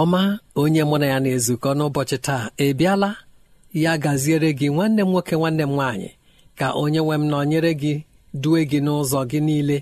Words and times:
Ọma 0.00 0.20
onye 0.60 0.82
mụ 0.88 0.96
na 1.00 1.06
ya 1.12 1.18
na-ezukọ 1.24 1.70
n'ụbọchị 1.78 2.16
taa 2.26 2.44
ebiala 2.66 3.10
ya 3.82 3.92
gaziere 4.02 4.50
gị 4.58 4.66
nwanne 4.74 5.02
m 5.04 5.08
nwoke 5.12 5.34
nwanne 5.40 5.62
m 5.66 5.72
nwaanyị 5.76 6.10
ka 6.58 6.66
onye 6.82 7.00
nwe 7.04 7.14
m 7.20 7.24
nọnyere 7.30 7.72
gị 7.82 7.94
due 8.42 8.60
gị 8.70 8.78
n'ụzọ 8.84 9.20
gị 9.30 9.40
niile. 9.46 9.78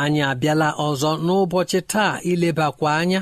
Anyị 0.00 0.20
abịala 0.30 0.68
ọzọ 0.86 1.10
n'ụbọchị 1.26 1.80
taa 1.92 2.12
ilebakwa 2.30 2.90
anya 3.00 3.20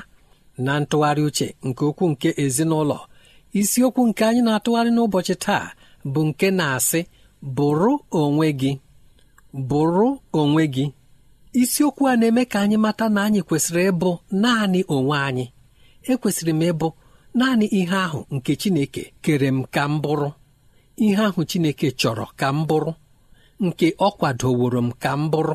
na 0.64 0.72
ntụgharị 0.80 1.22
uche 1.28 1.46
nke 1.66 1.82
okwu 1.90 2.04
nke 2.12 2.28
ezinụlọ. 2.44 2.98
Isiokwu 3.60 4.02
nke 4.08 4.22
anyị 4.28 4.40
na-atụgharị 4.46 4.90
n'ụbọchị 4.94 5.34
taa 5.44 5.64
bụ 6.12 6.20
nke 6.28 6.46
na-asị 6.58 7.00
bụrụ 7.56 7.92
onwe 8.20 8.46
gị. 8.60 8.72
Bụrụ 9.68 10.08
onwe 10.40 10.62
gị. 10.74 10.84
Isiokwu 11.62 12.02
a 12.10 12.16
na-eme 12.20 12.42
ka 12.52 12.58
anyị 12.64 12.76
mata 12.84 13.06
na 13.14 13.20
anyị 13.26 13.40
kwesịrị 13.48 13.82
ịbụ 13.90 14.10
naanị 14.42 14.80
onwe 14.96 15.16
anyị. 15.28 15.44
Ekwesịrị 16.12 16.52
m 16.52 16.62
ịbụ 16.70 16.88
naanị 17.38 17.66
ihe 17.78 17.96
ahụ 18.06 18.20
nke 18.34 18.52
Chineke 18.60 19.02
kere 19.24 19.48
m 19.56 19.58
ka 19.74 19.82
m 19.90 19.94
bụrụ. 20.02 20.28
Ihe 21.04 21.22
ahụ 21.28 21.40
Chineke 21.50 21.86
chọrọ 22.00 22.26
ka 22.40 22.48
m 22.56 22.58
bụrụ. 22.68 22.92
Nke 23.64 23.86
ọ 23.98 24.08
kwadoworo 24.18 24.80
m 24.86 24.90
ka 25.02 25.10
m 25.20 25.30
bụrụ. 25.32 25.54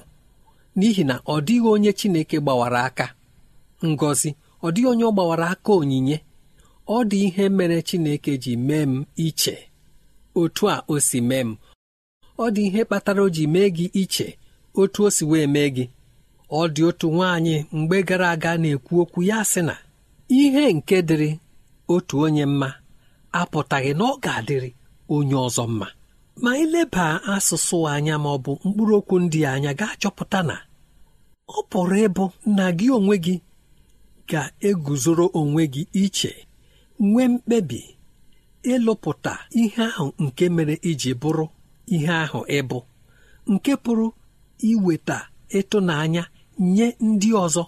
N'ihi 0.77 1.03
na 1.09 1.15
ọ 1.25 1.35
dịghị 1.45 1.67
onye 1.73 1.91
Chineke 1.99 2.37
gbawara 2.43 2.81
aka. 2.89 3.05
Ngọzi 3.89 4.29
ọ 4.65 4.67
dịghị 4.73 4.87
onye 4.91 5.03
ọ 5.03 5.11
gbawara 5.15 5.45
aka 5.53 5.71
onyinye. 5.79 6.17
Ọ 6.87 6.97
dị 7.09 7.17
ihe 7.27 7.45
mere 7.57 7.77
Chineke 7.87 8.31
ji 8.43 8.53
mee 8.67 8.85
m 8.91 9.05
iche. 9.25 9.55
Otu 10.39 10.63
a 10.73 10.83
o 10.87 10.95
si 11.07 11.19
mee 11.29 11.43
m. 11.47 11.57
Ọ 12.37 12.45
dị 12.55 12.61
ihe 12.67 12.81
kpatara 12.87 13.21
o 13.23 13.29
ji 13.35 13.43
mee 13.53 13.69
gị 13.77 13.85
iche. 14.01 14.27
Otu 14.79 14.99
o 15.05 15.09
si 15.15 15.23
wee 15.31 15.47
mee 15.53 15.69
gị. 15.75 15.85
Ọ 16.49 16.61
dị 16.73 16.81
otu 16.89 17.07
nwaanyị 17.15 17.55
mgbe 17.77 17.97
gara 18.07 18.27
aga 18.35 18.51
na-ekwu 18.61 18.95
okwu 19.03 19.19
ya 19.29 19.39
sị 19.51 19.61
na 19.67 19.75
ihe 20.39 20.63
nke 20.73 20.97
dịrị 21.07 21.29
otu 21.93 22.15
onye 22.25 22.45
mma 22.51 22.69
apụtaghị 23.39 23.91
na 23.99 24.03
ọ 24.11 24.13
ga-adịrị 24.23 24.69
onye 25.15 25.35
ọzọ 25.47 25.63
mma. 25.73 25.87
Ma 26.43 26.51
ileba 26.63 27.05
asụsụ 27.33 27.77
anya 27.93 28.15
ma 28.23 28.29
ọ 28.35 28.37
bụ 28.45 28.51
mkpụrụ 28.65 28.93
okwu 28.99 29.15
ndị 29.23 29.39
anya 29.53 29.71
ga-achọpụta 29.79 30.39
na 30.49 30.55
ọ 31.57 31.59
pụrụ 31.69 31.95
ịbụ 32.07 32.23
na 32.57 32.65
gị 32.77 32.87
onwe 32.97 33.15
gị 33.25 33.35
ga-eguzoro 34.29 35.25
onwe 35.39 35.63
gị 35.73 35.83
iche 36.03 36.31
nwee 37.09 37.27
mkpebi 37.33 37.79
ịlụpụta 38.73 39.33
ihe 39.61 39.83
ahụ 39.95 40.05
nke 40.23 40.43
mere 40.55 40.75
iji 40.89 41.11
bụrụ 41.21 41.45
ihe 41.95 42.13
ahụ 42.23 42.39
ịbụ 42.59 42.77
nke 43.51 43.71
pụrụ 43.83 44.07
iweta 44.69 45.17
ịtụnanya 45.59 46.23
nye 46.73 46.87
ndị 47.07 47.29
ọzọ. 47.43 47.63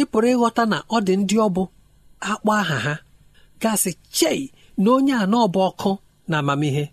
Ị 0.00 0.02
pụrụ 0.10 0.26
ịghọta 0.34 0.62
na 0.72 0.76
ọ 0.94 0.96
dị 1.06 1.14
ndị 1.22 1.36
ọ 1.46 1.48
bụ 1.56 1.62
akpọ 2.30 2.52
aha 2.60 2.78
ha. 2.86 2.94
Gasị 3.62 3.90
chei 4.16 4.40
na 4.82 4.88
onye 4.96 5.12
a 5.14 5.24
n'ọbụ 5.30 5.58
ọkụ 5.68 5.90
na 6.28 6.36
amamihe 6.42 6.84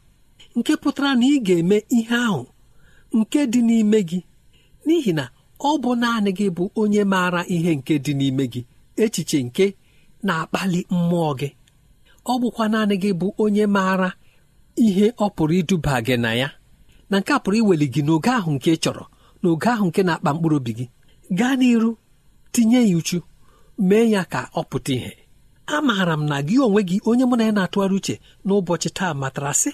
nke 0.57 0.73
pụtara 0.81 1.11
na 1.19 1.25
ị 1.25 1.35
ga-eme 1.45 1.77
ihe 1.97 2.15
ahụ 2.27 2.41
nke 3.17 3.39
dị 3.51 3.59
n'ime 3.67 3.99
gị 4.09 4.19
n'ihi 4.85 5.11
na 5.19 5.25
ọ 5.59 5.69
bụ 5.81 5.89
naanị 6.01 6.31
gị 6.37 6.47
bụ 6.57 6.63
onye 6.81 7.01
maara 7.11 7.41
ihe 7.55 7.71
nke 7.79 7.93
dị 8.05 8.13
n'ime 8.19 8.43
gị 8.53 8.61
echiche 9.03 9.39
nke 9.47 9.65
na-akpali 10.25 10.79
mmụọ 10.95 11.31
gị. 11.39 11.49
Ọ 12.31 12.33
bụkwa 12.41 12.65
naanị 12.73 12.95
gị 13.03 13.11
bụ 13.19 13.27
onye 13.43 13.65
maara 13.75 14.09
ihe 14.85 15.05
ọ 15.09 15.25
pụrụ 15.35 15.53
iduba 15.61 15.93
gị 16.05 16.15
na 16.23 16.29
ya 16.41 16.49
na 17.09 17.15
nke 17.19 17.31
a 17.33 17.39
pụrụ 17.43 17.55
iweli 17.61 17.87
gị 17.93 18.01
n'oge 18.05 18.29
ahụ 18.39 18.49
nke 18.55 18.69
ị 18.75 18.77
chọrọ 18.83 19.03
n'oge 19.41 19.67
ahụ 19.73 19.85
nke 19.89 20.01
na-akpa 20.07 20.29
mkpụrụ 20.33 20.55
obi 20.59 20.71
gị. 20.77 20.85
Gaa 21.37 21.53
n'iru 21.59 21.89
tinye 22.53 22.79
ya 22.89 22.97
uchu. 22.97 23.17
Mee 23.87 24.05
ya 24.13 24.23
ka 24.31 24.39
ọ 24.55 24.61
pụta 24.69 24.93
ìhè. 24.97 25.11
Amaara 25.75 26.13
m 26.19 26.23
na 26.29 26.37
gị 26.47 26.55
onwe 26.65 26.81
gị 26.89 26.97
onye 27.09 27.25
mụ 27.29 27.35
na 27.37 27.43
ya 27.47 27.51
na-atụgharị 27.57 27.95
uche 27.99 28.15
n'ụbọchị 28.45 28.89
taa 28.97 29.13
matara 29.21 29.53
sị 29.61 29.71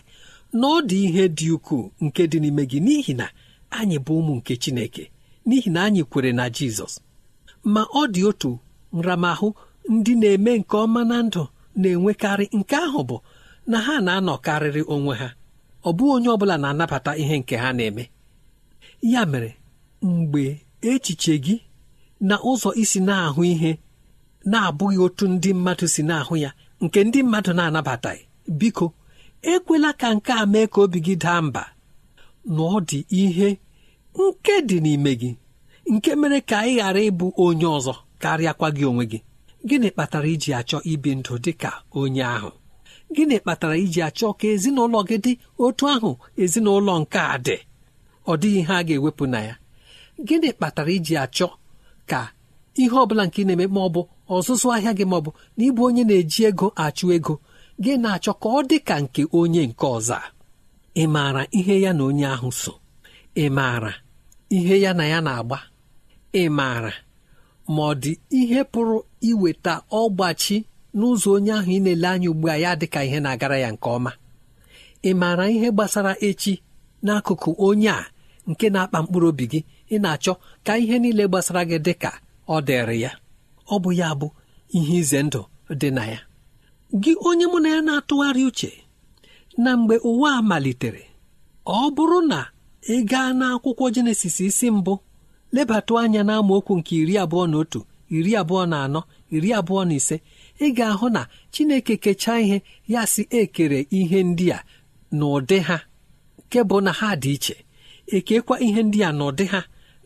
na 0.59 0.65
ọ 0.68 0.77
dị 0.89 0.98
ihe 1.07 1.24
dị 1.38 1.48
ukwuu 1.56 1.83
nke 2.03 2.21
dị 2.31 2.38
n'ime 2.42 2.63
gị 2.71 2.80
n'ihi 2.86 3.13
na 3.19 3.25
anyị 3.77 3.98
bụ 4.06 4.12
ụmụ 4.19 4.33
nke 4.39 4.53
Chineke 4.62 5.03
n'ihi 5.48 5.69
na 5.74 5.80
anyị 5.88 6.01
kwere 6.12 6.31
na 6.39 6.44
Jizọs. 6.56 6.94
Ma 7.74 7.81
ọ 7.83 8.01
dị 8.13 8.21
otu 8.30 8.51
nramahụ 8.98 9.48
ndị 9.94 10.12
na-eme 10.21 10.51
nke 10.59 10.75
ọma 10.83 11.01
na 11.09 11.18
ndụ 11.27 11.44
na-enwekarị 11.81 12.45
nke 12.59 12.75
ahụ 12.86 13.01
bụ 13.09 13.18
na 13.71 13.77
ha 13.86 13.94
na-anọkarịrị 14.06 14.81
onwe 14.94 15.13
ha. 15.21 15.30
Ọ 15.88 15.89
bụghị 15.98 16.12
onye 16.15 16.30
ọbụla 16.36 16.56
na-anabata 16.62 17.12
ihe 17.21 17.36
nke 17.42 17.56
ha 17.63 17.69
na-eme. 17.77 18.03
Ya 19.13 19.21
mere 19.31 19.51
mgbe 20.01 20.44
echiche 20.89 21.33
gị 21.45 21.56
na 22.27 22.36
ụzọ 22.50 22.69
isi 22.81 23.00
na-ahụ 23.07 23.42
ihe 23.53 23.71
na-abụghị 24.45 24.97
otu 25.05 25.25
ndị 25.33 25.49
mmadụ 25.53 25.85
si 25.93 26.01
na-ahụ 26.09 26.35
ya 26.43 26.51
nke 26.83 26.99
ndị 27.03 27.19
mmadụ 27.23 27.51
na-anabataghị 27.57 28.23
biko 28.59 28.85
ekwela 29.51 29.89
ka 29.99 30.07
nke 30.15 30.31
a 30.31 30.45
mee 30.51 30.67
ka 30.73 30.79
obi 30.81 30.99
gị 31.05 31.15
daa 31.23 31.41
mba. 31.47 31.63
Na 32.45 32.61
ọ 32.75 32.79
dị 32.89 32.99
ihe 33.21 33.49
nke 34.19 34.53
dị 34.69 34.77
n'ime 34.83 35.11
gị 35.21 35.31
nke 35.93 36.11
mere 36.19 36.39
ka 36.49 36.57
ị 36.69 36.73
ghara 36.77 36.99
ịbụ 37.09 37.25
onye 37.45 37.65
ọzọ 37.77 37.93
karịakwa 38.21 38.67
gị 38.75 38.83
onwe 38.89 39.05
gị. 39.11 39.19
Gịnị 39.67 39.89
kpatara 39.93 40.27
iji 40.33 40.51
achọ 40.59 40.77
ibi 40.91 41.11
ndụ 41.19 41.33
dị 41.43 41.51
ka 41.61 41.69
onye 41.99 42.23
ahụ? 42.35 42.49
Gịnị 43.15 43.35
kpatara 43.43 43.75
iji 43.83 43.99
achọ 44.07 44.27
ka 44.39 44.45
ezinụlọ 44.53 44.99
gị 45.09 45.17
dị 45.25 45.31
otu 45.63 45.83
ahụ 45.93 46.11
ezinụlọ 46.43 46.93
nke 47.01 47.19
a 47.19 47.38
dị? 47.45 47.57
Ọ 48.27 48.33
dịghị 48.41 48.59
ihe 48.61 48.73
a 48.73 48.83
ga-ewepụ 48.88 49.23
na 49.33 49.39
ya. 49.47 49.55
Gịnị 50.27 50.49
kpatara 50.57 50.91
iji 50.97 51.13
achọ 51.23 51.47
ka 52.09 52.19
ihe 52.75 52.95
ọ 52.95 53.06
bụla 53.09 53.23
nke 53.27 53.41
ị 53.41 53.45
na-eme 53.47 53.65
ma 53.75 53.81
ọ 53.88 53.89
bụ 53.95 54.01
ọzụzụ 54.35 54.68
ahịa 54.75 54.94
gị 54.97 55.06
ma 55.09 55.15
ọ 55.18 55.21
bụ 55.25 55.31
na 55.57 55.62
ịbụ 55.69 55.81
onye 55.88 56.03
na-eji 56.09 56.41
ego 56.50 56.68
achụ 56.85 57.06
ego 57.15 57.33
gị 57.83 57.94
na-achọ 58.03 58.31
ka 58.41 58.47
ọ 58.57 58.59
dị 58.69 58.77
ka 58.88 58.95
nke 59.03 59.21
onye 59.39 59.62
nke 59.69 59.85
ọzọ 59.97 60.18
ị 60.95 61.03
maara 61.13 61.41
ihe 61.57 61.75
ya 61.83 61.91
na 61.97 62.03
onye 62.09 62.25
ahụ 62.35 62.50
so. 62.62 62.73
Ị 63.35 63.45
maara 63.57 63.91
ihe 64.50 64.75
ya 64.83 64.91
na 64.94 65.03
ya 65.12 65.19
na-agba. 65.21 65.59
Ị 66.33 66.44
maara 66.57 66.94
ma 67.73 67.81
ọ 67.91 67.94
dị 68.03 68.12
ihe 68.39 68.59
pụrụ 68.71 68.97
iweta 69.29 69.74
ọgbachi 70.00 70.57
n'ụzọ 70.97 71.29
onye 71.38 71.51
ahụ 71.57 71.71
ị 71.71 71.79
na-ele 71.83 72.07
anya 72.13 72.29
ugbu 72.31 72.47
a 72.50 72.56
ya 72.63 72.71
dịka 72.79 73.00
ihe 73.07 73.19
na-agara 73.24 73.57
ya 73.63 73.69
nke 73.71 73.88
ọma. 73.97 74.12
Ị 75.03 75.12
maara 75.21 75.45
ihe 75.56 75.67
gbasara 75.71 76.13
echi 76.27 76.53
n'akụkụ 77.06 77.50
onye 77.67 77.89
a 77.89 78.06
nke 78.50 78.65
na-akpa 78.74 78.97
mkpụrụ 79.03 79.27
obi 79.31 79.45
gị. 79.51 79.59
Ị 79.91 79.97
na-achọ 80.03 80.33
ka 80.65 80.74
ihe 80.81 80.95
niile 81.01 81.24
gbasara 81.27 81.62
gị 81.69 81.77
dị 81.85 81.94
ka 82.03 82.12
ọ 82.47 82.55
dịrị 82.67 82.97
ya. 83.01 83.11
Ọ 83.73 83.75
bụ 83.83 83.89
ya 83.99 84.09
bụ 84.19 84.27
ihe 84.77 84.95
ize 85.01 85.19
ndụ 85.23 85.41
dị 85.79 85.89
na 85.93 86.03
ya. 86.05 86.19
Gị 87.01 87.11
onye 87.27 87.45
mụ 87.51 87.57
na 87.63 87.69
ya 87.75 87.81
na-atụgharị 87.81 88.43
uche 88.49 88.71
na 89.57 89.77
mgbe 89.77 89.95
ụwa 90.09 90.41
malitere 90.49 91.03
ọ 91.65 91.89
bụrụ 91.95 92.19
na 92.31 92.39
ị 92.93 92.95
gaa 93.09 93.29
n'akwụkwọ 93.39 93.85
jenesis 93.95 94.38
isi 94.47 94.67
mbụ 94.77 94.93
lebatụ 95.55 95.93
anya 96.01 96.21
n'amaokwu 96.27 96.73
nke 96.79 96.93
iri 97.01 97.15
abụọ 97.23 97.43
na 97.51 97.57
otu 97.61 97.79
iri 98.15 98.31
abụọ 98.41 98.63
na 98.71 98.77
anọ 98.85 99.01
iri 99.35 99.49
abụọ 99.59 99.81
na 99.88 99.93
ise 99.99 100.15
ị 100.59 100.67
ga-ahụ 100.77 101.07
na 101.15 101.21
chineke 101.53 101.93
kechaa 102.03 102.39
ihe 102.43 102.57
ya 102.93 103.01
si 103.13 103.21
ekere 103.39 103.79
ihe 103.99 104.19
ndị 104.29 104.45
a 104.57 104.59
n'ụdị 105.17 105.57
ha. 105.67 105.77
Nke 106.47 106.59
bụ 106.69 106.77
na 106.85 106.91
ha 106.99 107.09
dị 107.21 107.31
iche. 107.35 107.55
Ekekwa 108.15 108.55
ihe 108.65 108.81
ndị 108.88 108.99
a 109.07 109.09
n'ụdị 109.17 109.45
ha 109.53 109.59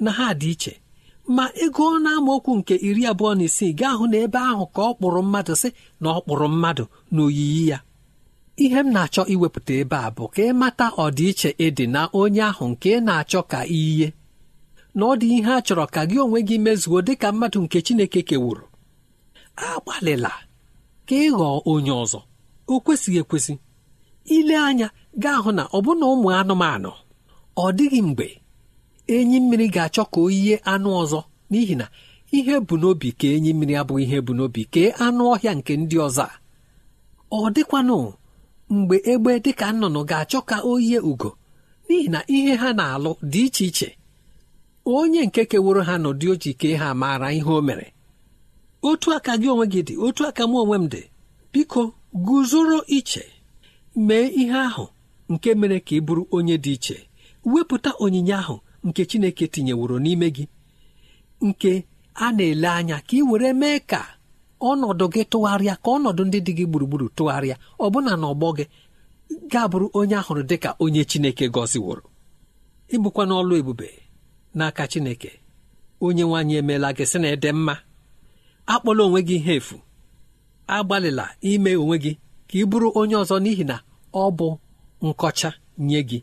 na 0.03 0.09
ha 0.17 0.27
dị 0.41 0.49
iche. 0.53 0.73
Ma 1.27 1.49
ego 1.63 1.99
na 1.99 2.09
amaokwu 2.17 2.51
nke 2.59 2.75
iri 2.87 3.03
abụọ 3.11 3.31
na 3.37 3.43
isii 3.49 3.73
gaa 3.79 3.93
hụ 3.99 4.05
na 4.11 4.17
ebe 4.25 4.39
ahụ 4.51 4.65
ka 4.75 4.81
ọ 4.89 4.91
kpụrụ 4.97 5.21
mmadụ 5.25 5.53
sị 5.61 5.69
na 6.01 6.07
ọ 6.09 6.19
kpụrụ 6.23 6.47
mmadụ 6.53 6.83
n'oyiyi 7.13 7.63
ya. 7.71 7.77
Ihe 8.63 8.79
m 8.83 8.87
na-achọ 8.93 9.21
iwepụta 9.33 9.73
ebe 9.81 9.95
a 10.07 10.09
bụ 10.15 10.23
ka 10.33 10.41
ị 10.49 10.53
mata 10.61 10.87
ọdịiche 11.03 11.49
ịdị 11.65 11.85
na 11.93 12.01
onye 12.19 12.41
ahụ 12.49 12.63
nke 12.71 12.89
ị 12.97 13.03
na-achọ 13.07 13.39
ka 13.51 13.59
iyi 13.79 14.07
na 14.97 15.03
ọ 15.05 15.13
dị 15.19 15.27
ihe 15.37 15.51
a 15.57 15.61
chọrọ 15.65 15.85
ka 15.93 16.01
gị 16.09 16.17
onwe 16.23 16.39
gị 16.47 16.55
mezuo 16.65 16.97
dị 17.07 17.13
ka 17.21 17.27
mmadụ 17.33 17.59
nke 17.65 17.77
Chineke 17.85 18.21
kewuru 18.29 18.65
agbalịla 19.67 20.31
ka 21.07 21.15
ị 21.25 21.27
ghọọ 21.37 21.57
onye 21.71 21.91
ọzọ. 22.03 22.19
O 22.71 22.79
kwesịghị 22.85 23.19
ekwesị. 23.23 23.53
Ile 24.35 24.55
anya 24.67 24.87
gaa 25.23 25.37
hụ 25.43 25.51
na 25.57 25.63
ọbụna 25.77 26.05
ụmụ 26.13 26.27
anụmanụ 26.39 26.91
ọ 27.63 27.65
dịghị 27.77 27.99
mgbe 28.07 28.27
enyi 29.15 29.37
mmiri 29.43 29.67
ga-achọ 29.75 30.03
ka 30.13 30.19
o 30.21 30.27
anụ 30.73 30.89
ọzọ. 31.03 31.19
N'ihi 31.51 31.75
na 31.79 31.85
ihe 32.37 32.55
bụ 32.67 32.75
n'obi 32.81 33.09
ka 33.19 33.27
enyi 33.35 33.51
mmiri 33.53 33.73
abụghị 33.81 34.03
ihe 34.07 34.17
bụ 34.25 34.31
n'obi 34.37 34.61
kee 34.73 34.89
anụ 35.05 35.23
ọhịa 35.33 35.53
nke 35.57 35.73
ndị 35.81 35.97
ọzọ 36.07 36.25
ọ 37.31 37.39
dịkwanụ 37.55 37.97
mgbe 38.75 38.95
egbe 39.11 39.31
dịka 39.45 39.67
nnụnụ 39.73 39.99
ga-achọ 40.09 40.39
ka 40.49 40.57
o 40.69 40.73
yie 40.87 40.99
ugo. 41.11 41.29
N'ihi 41.87 42.07
na 42.13 42.19
ihe 42.35 42.53
ha 42.61 42.69
na-alụ 42.77 43.11
dị 43.31 43.41
iche 43.47 43.65
iche. 43.69 43.89
Onye 44.95 45.21
nke 45.27 45.41
keworo 45.51 45.81
ha 45.87 45.95
n'ụdị 46.01 46.25
oji 46.33 46.51
kee 46.61 46.75
ha 46.81 46.87
maara 47.01 47.27
ihe 47.37 47.49
o 47.49 47.61
mere. 47.67 47.87
Otu 48.89 49.07
aka 49.17 49.33
gị 49.41 49.47
onwe 49.53 49.65
gị 49.73 49.81
dị 49.87 49.93
otu 50.05 50.21
aka 50.29 50.43
m 50.47 50.53
onwe 50.61 50.77
m 50.77 50.85
dị. 50.93 51.01
Biko 51.53 51.81
guzoro 52.25 52.79
iche. 52.97 53.23
Mee 54.07 54.27
ihe 54.41 54.57
ahụ 54.67 54.85
nke 55.31 55.49
mere 55.59 55.77
ka 55.87 55.93
ị 55.95 56.01
bụrụ 56.05 56.23
onye 56.35 56.55
dị 56.63 56.71
iche. 56.77 56.97
Wepụta 57.51 57.91
onyinye 58.03 58.33
ahụ 58.41 58.55
nke 58.87 59.01
Chineke 59.09 59.45
tinyeworo 59.53 59.95
n'ime 60.03 60.27
gị 60.35 60.45
nke 61.47 61.71
a 62.15 62.31
na-ele 62.35 62.67
anya 62.77 62.97
ka 63.07 63.13
ị 63.17 63.21
were 63.29 63.49
mee 63.61 63.79
ka 63.91 64.01
ọnọdụ 64.69 65.05
gị 65.13 65.21
tụgharịa 65.31 65.75
ka 65.83 65.89
ọnọdụ 65.95 66.21
ndị 66.27 66.39
dị 66.45 66.51
gị 66.57 66.65
gburugburu 66.69 67.07
tụgharịa. 67.17 67.55
Ọbụna 67.85 68.11
n'ọgbọ 68.21 68.47
gị 68.57 68.65
ga-abụrụ 69.51 69.87
onye 69.99 70.15
ahụrụ 70.21 70.41
dị 70.49 70.55
ka 70.63 70.69
onye 70.83 71.01
Chineke 71.09 71.45
gọziworo. 71.55 72.03
Ịbụkwa 72.95 73.23
n'ọlụ 73.29 73.53
ebube 73.61 73.87
n'aka 74.57 74.83
Chineke 74.91 75.31
onye 76.05 76.23
nwaanyị 76.27 76.53
emeela 76.61 76.89
gị 76.97 77.05
sị 77.11 77.17
na 77.21 77.27
ede 77.35 77.49
mma. 77.57 77.75
Akpọla 78.73 79.01
onwe 79.07 79.19
gị 79.27 79.35
ihe 79.39 79.53
efu. 79.59 79.75
Agbalịla 80.75 81.25
ime 81.51 81.71
onwe 81.83 81.95
gị 82.03 82.11
ka 82.49 82.55
ị 82.61 82.63
bụrụ 82.69 82.87
onye 82.99 83.15
ọzọ 83.23 83.35
n'ihi 83.43 83.63
na 83.71 83.75
ọ 84.13 84.23
bụ 84.37 84.47
nkọcha 85.07 85.49
nye 85.87 85.99
gị. 86.09 86.19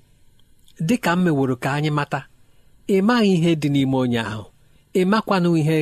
Dị 0.86 0.96
ka 1.04 1.10
m 1.16 1.20
meworo 1.24 1.54
ka 1.62 1.68
anyị 1.76 1.90
mata 1.98 2.20
ị 2.94 2.98
maghị 3.08 3.30
ihe 3.36 3.50
dị 3.60 3.68
n'ime 3.74 3.96
onye 4.04 4.20
ahụ. 4.32 4.44
Ị 5.00 5.02
makwanụ 5.10 5.50
ihe 5.60 5.78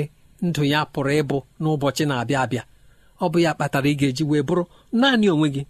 ndụ 0.46 0.62
ya 0.72 0.80
pụrụ 0.92 1.10
ịbụ 1.20 1.36
n'ụbọchị 1.60 2.04
na-abịa 2.08 2.38
abịa. 2.44 2.62
Ọ 3.22 3.26
bụ 3.32 3.38
ya 3.44 3.50
kpatara 3.56 3.88
ị 3.92 3.94
ga-eji 4.00 4.24
wee 4.30 4.42
bụrụ 4.48 4.62
naanị 5.00 5.26
onwe 5.34 5.48
gị. 5.54 5.62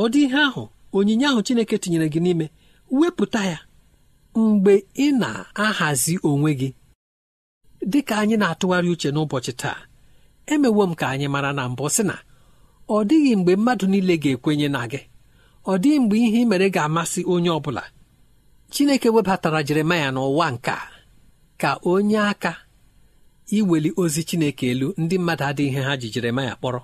Ọ 0.00 0.02
ihe 0.22 0.38
ahụ 0.48 0.62
onyinye 0.96 1.26
ahụ 1.30 1.40
Chineke 1.46 1.76
tinyere 1.82 2.06
gị 2.12 2.20
n'ime 2.24 2.46
wepụta 2.98 3.40
ya 3.52 3.58
mgbe 4.38 4.72
ị 5.04 5.06
na-ahazi 5.20 6.14
onwe 6.28 6.50
gị. 6.60 6.68
Dị 7.90 8.00
ka 8.08 8.14
anyị 8.22 8.36
na-atụgharị 8.40 8.88
uche 8.94 9.08
n'ụbọchị 9.14 9.52
taa 9.60 9.78
emewo 10.52 10.82
m 10.90 10.92
ka 10.98 11.04
anyị 11.12 11.26
mara 11.34 11.50
na 11.56 11.62
mbụ 11.72 11.84
sị 11.94 12.02
na 12.10 12.16
ọ 12.94 12.96
dịghị 13.08 13.32
mgbe 13.38 13.52
mmadụ 13.58 13.84
niile 13.92 14.14
ga-ekwenye 14.22 14.68
na 14.74 14.80
gị. 14.92 15.00
Ọ 15.70 15.72
dịghị 15.82 15.98
mgbe 16.02 16.16
ihe 16.24 16.38
ị 16.44 16.48
mere 16.50 16.66
ga-amasị 16.74 17.20
onye 17.32 17.50
ọ 17.50 17.60
bụla. 17.64 17.82
Chineke 18.70 19.08
webatara 19.14 19.62
Jeremaya 19.62 20.08
n'ụwa 20.14 20.46
nke 20.54 20.72
ka 21.60 21.70
onye 21.92 22.18
aka 22.32 22.52
iweli 23.58 23.90
ozi 24.02 24.22
Chineke 24.28 24.64
elu 24.72 24.88
ndị 25.02 25.16
mmadụ 25.18 25.44
adịghị 25.50 25.68
ihe 25.70 25.82
ha 25.86 25.94
ji 26.00 26.08
Jeremaya 26.14 26.54
kpọrọ. 26.56 26.80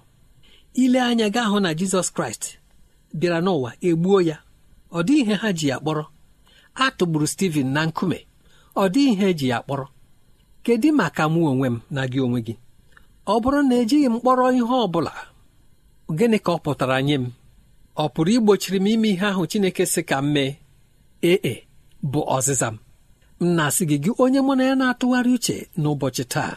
Ile 0.82 1.00
anya 1.02 1.26
gaa 1.34 1.46
hụ 1.50 1.58
na 1.60 1.70
Jizọs 1.78 2.08
Kraịst 2.14 2.44
bịara 3.18 3.38
n'ụwa 3.44 3.70
egbuo 3.88 4.18
ya 4.28 4.36
ọ 4.92 5.02
dịghị 5.06 5.20
ihe 5.22 5.34
ha 5.42 5.48
ji 5.58 5.66
ya 5.68 5.76
kpọrọ. 5.82 6.04
A 6.74 6.86
tụgburu 6.96 7.26
Steven 7.26 7.68
na 7.74 7.80
nkume 7.88 8.18
ọ 8.76 8.84
dịghị 8.94 9.10
ihe 9.12 9.26
eji 9.32 9.46
ya 9.52 9.58
kpọrọ. 9.64 9.86
Kedu 10.64 10.88
maka 11.00 11.22
mụ 11.32 11.40
onwe 11.50 11.68
m 11.70 11.76
na 11.94 12.02
gị 12.10 12.18
onwe 12.26 12.40
gị? 12.46 12.54
Ọ 13.26 13.34
bụrụ 13.42 13.60
na 13.68 13.74
ejighị 13.82 14.08
m 14.12 14.16
kpọrọ 14.20 14.44
ihe 14.58 14.62
ọ 14.62 14.86
bụla 14.92 15.12
gịnị 16.18 16.38
ka 16.44 16.50
ọ 16.52 16.58
pụtara 16.64 16.98
nye 17.06 17.14
m? 17.18 17.24
Ọ 17.96 18.04
pụrụ 18.14 18.30
igbochiri 18.36 18.78
m 18.80 18.86
ime 18.92 19.08
ihe 19.14 19.26
ahụ 19.32 19.42
Chineke 19.50 19.84
sị 19.92 20.02
ka 20.08 20.16
m 20.22 20.32
mee? 20.34 20.52
Ee 21.22 21.65
bụ 22.12 22.20
ọzịza 22.36 22.68
m. 22.74 22.76
Na-asị 23.56 23.82
gị 23.90 23.96
gị 24.04 24.10
onye 24.22 24.40
mụ 24.46 24.52
na 24.58 24.64
ya 24.68 24.74
na-atụgharị 24.80 25.30
uche 25.36 25.56
n'ụbọchị 25.80 26.24
taa 26.32 26.54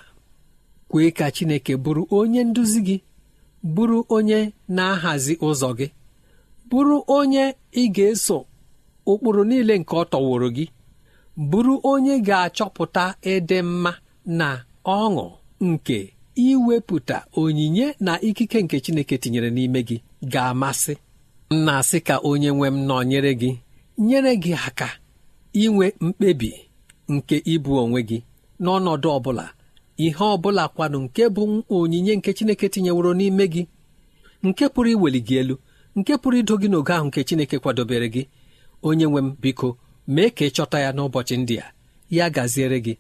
kwee 0.90 1.12
ka 1.18 1.26
Chineke 1.36 1.74
bụrụ 1.84 2.02
onye 2.20 2.42
nduzi 2.50 2.80
gị 2.88 2.98
bụrụ 3.76 3.98
onye 4.16 4.40
na-ahazi 4.76 5.34
ụzọ 5.48 5.70
gị 5.80 5.88
bụrụ 6.70 6.98
onye 7.18 7.44
ị 7.82 7.84
ga-eso 7.96 8.38
ụkpụrụ 9.12 9.42
niile 9.50 9.74
nke 9.80 9.94
ọ 10.02 10.04
tọworo 10.12 10.48
gị 10.58 10.66
bụrụ 11.50 11.74
onye 11.92 12.14
ga-achọpụta 12.28 13.04
ịdị 13.34 13.58
mma 13.70 13.92
na 14.40 14.48
ọṅụ 14.98 15.26
nke 15.70 15.98
iwepụta 16.48 17.18
onyinye 17.42 17.86
na 18.06 18.14
ikike 18.28 18.58
nke 18.64 18.78
Chineke 18.84 19.16
tinyere 19.22 19.50
n'ime 19.56 19.80
gị 19.88 19.98
ga-amasị. 20.32 20.94
M 21.52 21.56
na-asị 21.66 22.00
ka 22.08 22.16
onye 22.30 22.50
nwe 22.56 22.68
m 22.68 22.78
nọnyere 22.88 23.32
gị 23.42 23.52
nyere 24.08 24.32
gị 24.44 24.54
aka 24.68 24.90
inwe 25.64 25.86
mkpebi 26.06 26.52
nke 27.14 27.36
ịbụ 27.54 27.72
onwe 27.84 28.00
gị 28.10 28.18
n'ọnọdụ 28.64 29.08
ọ 29.18 29.20
bụla 29.26 29.46
ihe 30.06 30.24
ọ 30.34 30.38
bụla 30.44 30.64
kwanụ 30.76 30.98
nke 31.06 31.24
bụ 31.36 31.42
onyinye 31.76 32.14
nke 32.18 32.30
Chineke 32.38 32.66
tinyeworo 32.74 33.12
n'ime 33.18 33.46
gị 33.54 33.64
nke 34.48 34.64
pụrụ 34.74 34.90
iweli 34.96 35.20
gị 35.28 35.36
elu 35.42 35.56
nke 35.98 36.14
pụrụ 36.22 36.36
ido 36.42 36.56
gị 36.62 36.68
n'oge 36.72 36.94
ahụ 36.96 37.06
nke 37.10 37.20
Chineke 37.28 37.58
kwadobere 37.64 38.08
gị. 38.14 38.24
Onye 38.88 39.06
nwe 39.10 39.22
m 39.26 39.30
biko 39.42 39.68
mee 40.14 40.30
ka 40.36 40.44
ị 40.46 40.52
chọta 40.56 40.78
ya 40.86 40.90
n'ụbọchị 40.96 41.36
ndị 41.42 41.56
a. 41.60 41.68
Ya 42.18 42.26
gaziere 42.36 42.78
gị. 42.86 42.94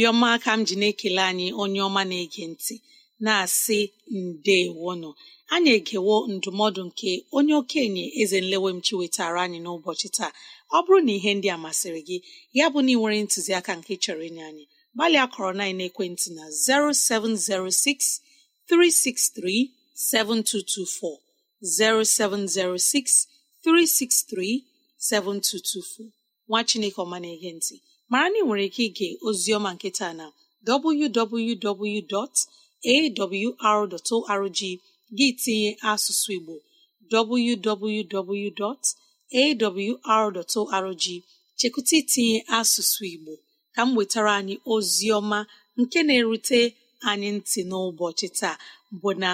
Obiọma 0.00 0.32
ka 0.44 0.52
m 0.58 0.64
ji 0.68 0.74
na-ekele 0.80 1.20
anyị 1.30 1.46
onye 1.62 1.80
ọma 1.88 2.02
na-ege 2.10 2.44
ntị 2.52 2.74
na-asị 3.24 3.78
ndeewono 4.20 5.10
anyị 5.54 5.70
egewo 5.78 6.14
ndụmọdụ 6.34 6.80
nke 6.88 7.10
onye 7.36 7.52
okenye 7.60 8.04
eze 8.20 8.38
nlewemchi 8.44 8.92
wetara 9.00 9.38
anyị 9.44 9.58
n'ụbọchị 9.64 10.08
taa. 10.16 10.32
Ọ 10.76 10.78
bụrụ 10.84 10.98
na 11.06 11.12
ihe 11.18 11.30
ndị 11.36 11.48
a 11.54 11.56
masịrị 11.64 12.00
gị 12.08 12.16
ya 12.58 12.64
bụ 12.72 12.78
na 12.84 12.90
ị 12.94 12.96
nwere 12.98 13.16
ntụziaka 13.24 13.72
nke 13.78 13.92
chọrọ 14.02 14.22
inye 14.28 14.42
anyị 14.50 14.64
gbalịa 14.94 15.26
kọrọ 15.34 15.50
na 15.58 15.64
ekwentị 15.88 16.28
na 16.36 16.44
0706 16.48 18.20
363 18.68 19.68
7224 20.08 21.20
0706 21.60 23.28
363 23.64 24.64
7224 24.96 26.08
nwa 26.48 26.60
Chineke 26.68 26.98
ọma 27.04 27.16
na-ege 27.22 27.50
ntị. 27.58 27.76
Mara 28.12 28.26
na 28.32 28.36
ị 28.40 28.42
nwere 28.46 28.64
ike 28.68 28.82
ige 28.88 29.08
oziọma 29.28 29.70
nketa 29.76 30.08
na 30.18 30.26
www.awr.org 30.66 31.80
gị 35.16 35.28
tinye 35.42 35.70
asụsụ 35.90 36.30
Igbo 36.38 36.54
www.awr.org 37.12 38.64
chekwụta 41.58 41.94
itinye 42.00 42.38
asụsụ 42.58 43.02
Igbo 43.14 43.32
ka 43.74 43.82
m 43.86 43.90
wetara 43.96 44.32
anyị 44.38 44.54
ozi 44.74 45.06
ọma 45.18 45.38
nke 45.80 45.98
na-erute 46.06 46.60
anyị 47.10 47.28
ntị 47.36 47.60
n'ụbọchị 47.68 48.28
taa 48.38 48.56
bụ 49.00 49.10
na 49.22 49.30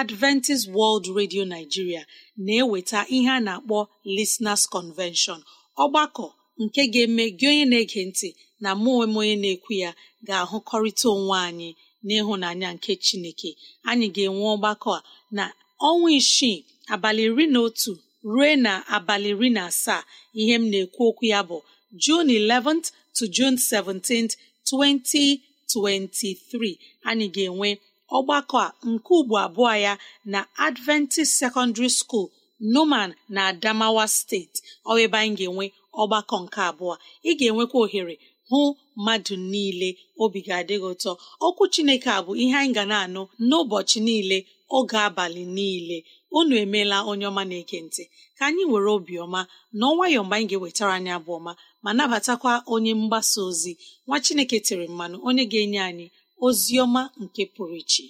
Adventist 0.00 0.64
World 0.76 1.04
Radio 1.18 1.42
Nigeria 1.52 2.02
na-eweta 2.44 2.98
ihe 3.16 3.30
a 3.36 3.40
na-akpọ 3.46 3.78
Listeners 4.16 4.62
Convention 4.74 5.40
ọgbakọ 5.84 6.26
nke 6.62 6.82
ga-eme 6.92 7.24
gị 7.38 7.46
onye 7.50 7.64
na-ege 7.72 8.00
ntị 8.10 8.28
na 8.62 8.70
mụ 8.82 8.90
onwe 9.02 9.18
onye 9.22 9.36
na-ekwu 9.42 9.72
ya 9.82 9.90
ga-ahụkọrịta 10.26 11.06
onwe 11.16 11.36
anyị 11.48 11.68
n'ịhụnanya 12.06 12.68
nke 12.76 12.92
Chineke. 13.04 13.50
Anyị 13.88 14.06
ga-enwe 14.14 14.44
ọgbakọ 14.54 14.90
a 14.98 15.00
na 15.36 15.44
ọnwa 15.88 16.08
isii 16.20 16.58
abalị 16.92 17.22
iri 17.28 17.44
na 17.54 17.58
otu 17.66 17.92
ruo 18.32 18.50
na 18.64 18.72
abalị 18.96 19.28
iri 19.34 19.48
na 19.56 19.62
asaa 19.70 20.02
ihe 20.40 20.54
m 20.60 20.64
na-ekwu 20.72 21.02
okwu 21.10 21.24
ya 21.32 21.40
bụ 21.48 21.58
June 22.02 22.32
11th 22.48 22.86
to 23.16 23.24
June 23.36 23.56
17th 23.70 24.32
2023 24.66 26.78
anyị 27.08 27.26
ga-enwe 27.34 27.68
ọgbakọ 28.16 28.56
a 28.66 28.68
nke 28.90 29.10
ugbo 29.18 29.34
abụọ 29.46 29.72
ya 29.86 29.92
na 30.32 30.40
Adventist 30.66 31.32
Secondary 31.42 31.90
School 32.00 32.26
Numan 32.72 33.10
na 33.34 33.40
Adamawa 33.50 34.04
steeti 34.16 34.58
ọ 34.90 34.92
ebe 35.04 35.16
anyị 35.22 35.34
ga-enwe 35.38 35.66
ọgbakọ 36.00 36.36
nke 36.44 36.60
abụọ 36.70 36.94
ị 37.28 37.30
ga-enwekwa 37.38 37.78
ohere 37.84 38.14
hụ 38.50 38.60
mmadụ 38.96 39.34
niile 39.52 39.88
obi 40.22 40.40
ga-adịghị 40.46 40.86
ụtọ. 40.92 41.10
Okwu 41.46 41.62
Chineke 41.72 42.10
a 42.16 42.20
bụ 42.24 42.32
ihe 42.42 42.56
anyị 42.60 42.72
ga 42.76 42.84
na-anụ 42.90 43.22
n'ụbọchị 43.48 43.98
niile 44.06 44.38
oge 44.76 44.96
abalị 45.06 45.42
niile. 45.56 45.96
Unu 46.38 46.54
emeela 46.62 46.96
onye 47.10 47.26
ọma 47.30 47.42
na-ege 47.48 47.78
ntị. 47.86 48.02
Ka 48.36 48.42
anyị 48.48 48.62
were 48.72 48.90
obiọma 48.96 49.40
na 49.78 49.84
ọnwayọ 49.90 50.20
mgbe 50.24 50.34
anyị 50.36 50.46
ga-ewetara 50.50 50.92
anyị 50.98 51.10
abụ 51.16 51.30
ọma 51.38 51.52
ma 51.84 51.90
nabatakwa 51.96 52.52
onye 52.74 52.92
mgbasa 53.00 53.38
ozi. 53.48 53.72
Nwa 54.06 54.16
Chineke 54.24 54.56
tere 54.66 54.84
mmanụ 54.92 55.16
onye 55.28 55.44
ga-enye 55.50 55.80
anyị 55.88 56.06
ozi 56.46 56.74
ọma 56.84 57.02
nke 57.22 57.42
pụrụ 57.54 57.74
iche. 57.82 58.04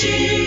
Jesus. 0.00 0.39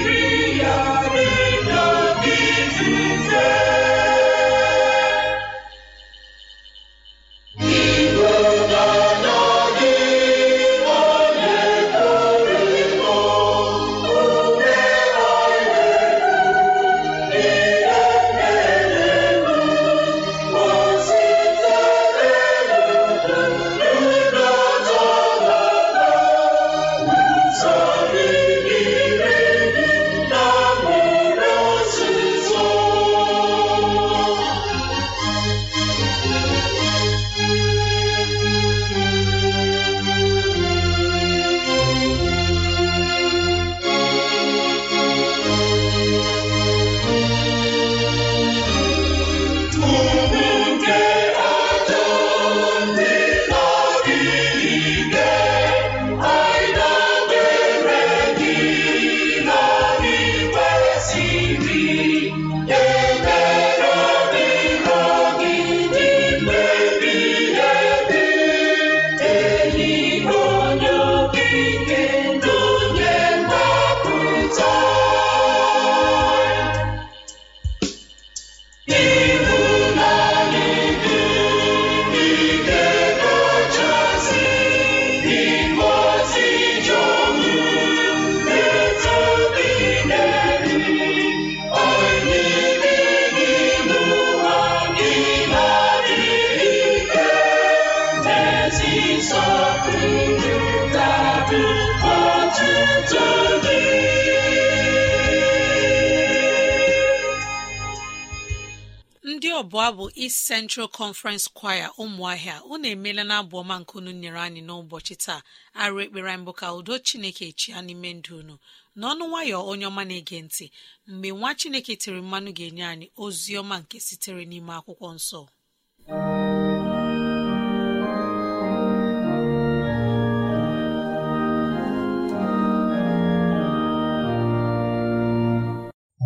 Bụ 109.69 109.77
abụ 109.87 110.03
East 110.23 110.47
Central 110.47 110.87
Conference 110.99 111.45
Choir 111.59 111.89
ụmụahịa. 111.97 112.61
Unu 112.71 112.85
emeela 112.93 113.23
na 113.23 113.35
abụ 113.41 113.55
ọma 113.61 113.75
nke 113.81 113.93
unu 113.97 114.11
nyere 114.21 114.39
anyị 114.47 114.61
n'ụbọchị 114.67 115.15
taa. 115.25 115.41
Arụ 115.81 115.97
ekpere 116.05 116.33
mbụ 116.37 116.51
ka 116.59 116.67
udo 116.77 116.93
chineke 117.07 117.45
chia 117.59 117.77
n'ime 117.85 118.09
ndụ 118.17 118.33
unu. 118.41 118.55
N'ọnụ 118.99 119.23
nwayọ 119.31 119.57
onye 119.71 119.85
ọma 119.91 120.03
na-ege 120.09 120.37
ntị 120.45 120.65
mgbe 121.11 121.29
nwa 121.37 121.49
chineke 121.59 121.93
tiri 122.01 122.21
mmanụ 122.25 122.49
ga-enye 122.57 122.83
anyị 122.91 123.07
ozi 123.23 123.51
ọma 123.61 123.75
nke 123.81 123.97
sitere 124.07 124.43
n'ime 124.49 124.71
akwụkwọ 124.79 125.07
nsọ. 125.17 125.41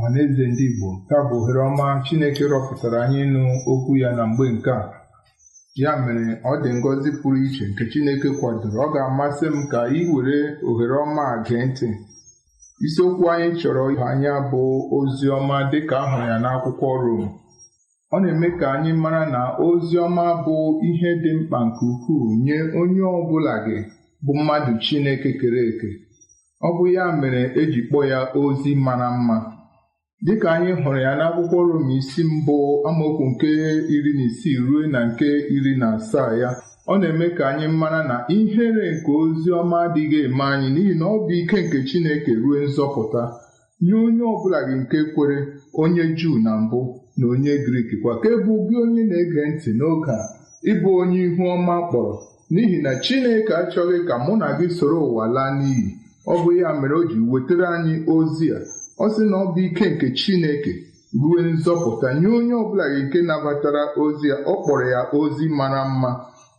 Ọhaneze 0.08 0.44
ndị 0.52 0.66
Igbo 0.70 0.90
ka 1.10 1.18
bụ 1.28 1.36
ohere 1.40 1.60
ọma 1.70 1.88
Chineke 2.06 2.44
rọpụtara 2.52 2.98
anyị 3.04 3.20
ịnụ 3.26 3.42
okwu 3.72 3.92
ya 4.02 4.10
na 4.18 4.24
mgbe 4.30 4.46
nke 4.56 4.72
a 4.72 4.84
ya 5.82 5.92
mere 6.04 6.26
ọ 6.52 6.54
dị 6.64 6.70
ngọzi 6.80 7.10
pụrụ 7.20 7.38
iche 7.46 7.64
nke 7.72 7.84
Chineke 7.92 8.30
kwadoro. 8.40 8.78
Ọ 8.86 8.88
ga-amasị 8.94 9.46
m 9.56 9.60
ka 9.72 9.80
ị 10.00 10.02
were 10.14 10.38
ohere 10.70 10.96
ọma 11.06 11.24
gee 11.46 11.64
ntị. 11.68 11.88
Isiokwu 12.86 13.24
anyị 13.34 13.50
chọrọ 13.60 13.84
ihe 13.94 14.04
anya 14.12 14.34
bụ 14.52 14.62
ozi 14.98 15.26
ọma 15.38 15.56
dịka 15.72 15.96
ahụrụ 16.04 16.26
ya 16.32 16.38
n'akwụkwọ 16.44 16.90
Rom. 17.04 17.24
Ọ 18.14 18.16
na-eme 18.22 18.48
ka 18.60 18.68
anyị 18.76 18.92
mara 19.04 19.22
na 19.34 19.42
ozi 19.66 19.96
ọma 20.06 20.24
bụ 20.46 20.56
ihe 20.90 21.10
dị 21.22 21.32
mkpa 21.40 21.58
nke 21.66 21.82
ukwuu 21.94 22.26
nye 22.46 22.58
onye 22.80 23.04
ọ 23.18 23.20
bụla 23.30 23.54
gị 23.66 23.78
bụ 24.26 24.32
mmadụ 24.40 24.72
Chineke 24.84 25.30
kere 25.40 25.62
eke. 25.72 25.90
Ọ 26.68 26.70
bụ 26.78 26.84
ya 26.96 27.04
mere 27.22 27.42
eji 27.62 27.80
kpọọ 27.88 28.04
ya 28.12 28.20
ozi 28.42 28.72
mara 28.86 29.10
mma. 29.18 29.57
Dịka 30.26 30.48
anyị 30.56 30.72
hụrụ 30.82 31.00
ya 31.06 31.12
n'akwụkwọ 31.20 31.58
Rom 31.70 31.88
isi 31.98 32.22
mbụ 32.34 32.56
amaokwu 32.88 33.24
nke 33.32 33.50
iri 33.96 34.12
na 34.18 34.24
isii 34.30 34.58
ruo 34.66 34.82
na 34.94 35.00
nke 35.10 35.30
iri 35.56 35.74
na 35.82 35.88
asaa 35.98 36.32
ya 36.42 36.50
ọ 36.92 36.94
na-eme 37.02 37.28
ka 37.38 37.44
anyị 37.52 37.68
mara 37.82 38.02
na 38.10 38.16
ihere 38.38 38.86
nke 38.96 39.12
ozi 39.22 39.50
ọma 39.62 39.78
adịghị 39.86 40.20
eme 40.28 40.44
anyị 40.54 40.68
n'ihi 40.74 40.94
na 41.00 41.06
ọ 41.14 41.16
bụ 41.26 41.32
ike 41.42 41.58
nke 41.66 41.78
Chineke 41.88 42.32
ruo 42.42 42.58
nzọpụta 42.68 43.22
nye 43.86 43.94
onye 44.06 44.24
ọbụla 44.34 44.60
gị 44.68 44.76
nke 44.82 44.98
kwere 45.14 45.38
onye 45.82 46.04
Juu 46.18 46.36
na 46.46 46.52
mbụ 46.64 46.80
na 47.18 47.26
onye 47.34 47.54
Grik 47.66 47.90
kwa 48.02 48.14
ka 48.22 48.30
bụ 48.46 48.54
gị 48.68 48.76
onye 48.84 49.02
na-ege 49.10 49.42
ntị 49.52 49.70
n'oge 49.80 50.12
a 50.22 50.26
ịbụ 50.72 50.90
onye 51.02 51.20
ihu 51.28 51.44
ọma 51.56 51.76
kpọrọ 51.90 52.14
n'ihi 52.54 52.78
na 52.86 52.92
Chineke 53.04 53.54
achọghị 53.62 53.98
ka 54.08 54.16
mụ 54.26 54.34
na 54.42 54.48
gị 54.58 54.68
soro 54.78 55.00
ụwa 55.10 55.26
laa 55.36 55.52
n'iyi. 55.60 55.86
Ọ 56.32 56.34
bụ 56.44 56.50
ya 56.62 56.70
mere 56.80 56.96
o 56.96 57.04
ji 57.10 57.18
wetara 57.32 57.68
anyị 57.76 57.96
ozi 58.16 58.48
a. 58.58 58.60
ọ 59.04 59.06
sị 59.14 59.24
na 59.32 59.38
ọ 59.44 59.46
bụ 59.54 59.60
ike 59.68 59.86
nke 59.94 60.08
Chineke 60.20 60.74
ruo 61.22 61.40
nzọpụta 61.54 62.08
nye 62.20 62.28
onye 62.38 62.54
ọbụla 62.64 62.86
nke 63.04 63.20
nabatara 63.28 63.82
ozi 64.04 64.26
ya 64.32 64.38
ọ 64.52 64.56
kpọrọ 64.64 64.86
ya 64.96 65.02
ozi 65.20 65.46
mara 65.58 65.82
mma. 65.92 66.12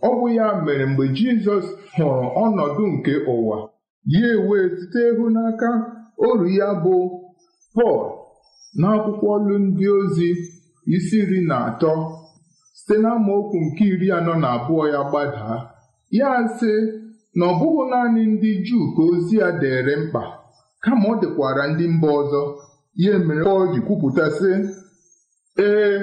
Ọ 0.08 0.10
bụ 0.18 0.26
ya 0.38 0.46
mere 0.64 0.84
mgbe 0.90 1.04
Jizọs 1.16 1.66
hụrụ 1.96 2.26
ọnọdụ 2.44 2.82
nke 2.94 3.12
ụwa 3.34 3.56
ya 4.12 4.20
ewee 4.36 4.66
site 4.78 5.00
ịhụ 5.10 5.24
n'aka 5.34 5.68
oru 6.26 6.46
ya 6.58 6.68
bụ 6.82 6.94
Pọl 7.74 7.98
n'akwụkwọ 8.80 9.26
ọlụ 9.36 9.54
ndị 9.64 9.84
ozi 9.98 10.28
isi 10.94 11.16
iri 11.22 11.40
na 11.48 11.56
atọ 11.68 11.92
site 12.78 12.94
n'amaokwu 13.02 13.56
nke 13.66 13.84
iri 13.92 14.08
anọ 14.18 14.32
na 14.42 14.48
abụọ 14.56 14.84
ya 14.94 15.00
gbadaa. 15.10 15.56
Ya 16.18 16.28
sị 16.58 16.72
na 17.38 17.44
ọ 17.50 17.52
bụghị 17.60 17.84
naanị 17.90 18.22
ndị 18.32 18.50
Juu 18.66 18.84
ka 18.94 19.02
ozi 19.12 19.34
ya 19.40 19.48
dere 19.60 19.94
mkpa. 20.02 20.22
Kama 20.82 21.04
ọ 21.12 21.20
dịkwara 21.20 21.62
ndị 21.72 21.84
mba 21.94 22.08
ọzọ 22.20 22.42
ya 23.02 23.18
mere 23.26 23.42
Pọl 23.44 23.64
ji 23.72 23.80
kwupụta 23.86 24.24
sị 24.38 24.50
ee 25.66 25.98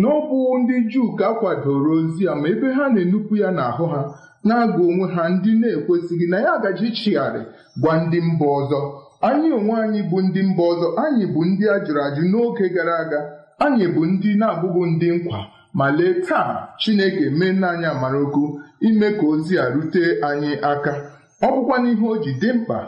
na 0.00 0.08
ọ 0.08 0.18
bụ 0.28 0.38
ndị 0.60 0.76
Juu 0.90 1.08
ka 1.18 1.26
a 1.28 1.34
kwadoro 1.40 1.92
ozi 1.98 2.24
ya 2.26 2.32
ma 2.40 2.46
ebe 2.52 2.68
ha 2.76 2.84
na-enupụ 2.94 3.32
ya 3.42 3.48
n'ahụ 3.56 3.84
ha 3.92 4.00
na-agụ 4.48 4.82
onwe 4.90 5.06
ha 5.14 5.22
ndị 5.34 5.50
na-ekwesịghị 5.60 6.26
na 6.32 6.38
ya 6.44 6.50
agaji 6.56 6.84
ichigharị 6.90 7.42
gwa 7.80 7.92
ndị 8.04 8.18
mba 8.28 8.46
ọzọ. 8.58 8.80
Anyị 9.28 9.48
onwe 9.58 9.74
anyị 9.84 10.00
bụ 10.10 10.16
ndị 10.26 10.40
mba 10.50 10.62
ọzọ 10.72 10.86
anyị 11.04 11.24
bụ 11.34 11.40
ndị 11.48 11.64
a 11.74 11.76
jụrụ 11.84 12.00
ajụ 12.06 12.22
n'oge 12.32 12.66
gara 12.74 12.94
aga 13.02 13.20
anyị 13.64 13.86
bụ 13.94 14.02
ndị 14.10 14.30
na-abụghị 14.40 14.84
ndị 14.94 15.08
nkwa. 15.16 15.38
Ma 15.78 15.86
lee 15.96 16.14
taa 16.26 16.52
Chineke 16.80 17.24
mee 17.38 17.52
nna 17.54 17.68
anyị 17.74 17.86
amara 17.92 18.18
okwu 18.24 18.42
ime 18.86 19.08
ka 19.18 19.24
ozi 19.32 19.54
a 19.58 19.70
rute 19.74 20.02
anyị 20.28 20.50
aka. 20.70 20.92
Ọ 21.42 21.48
bụkwa 21.54 21.76
n'ihe 21.82 22.06
o 22.12 22.16
ji 22.22 22.32
dị 22.40 22.48
mkpa 22.56 22.78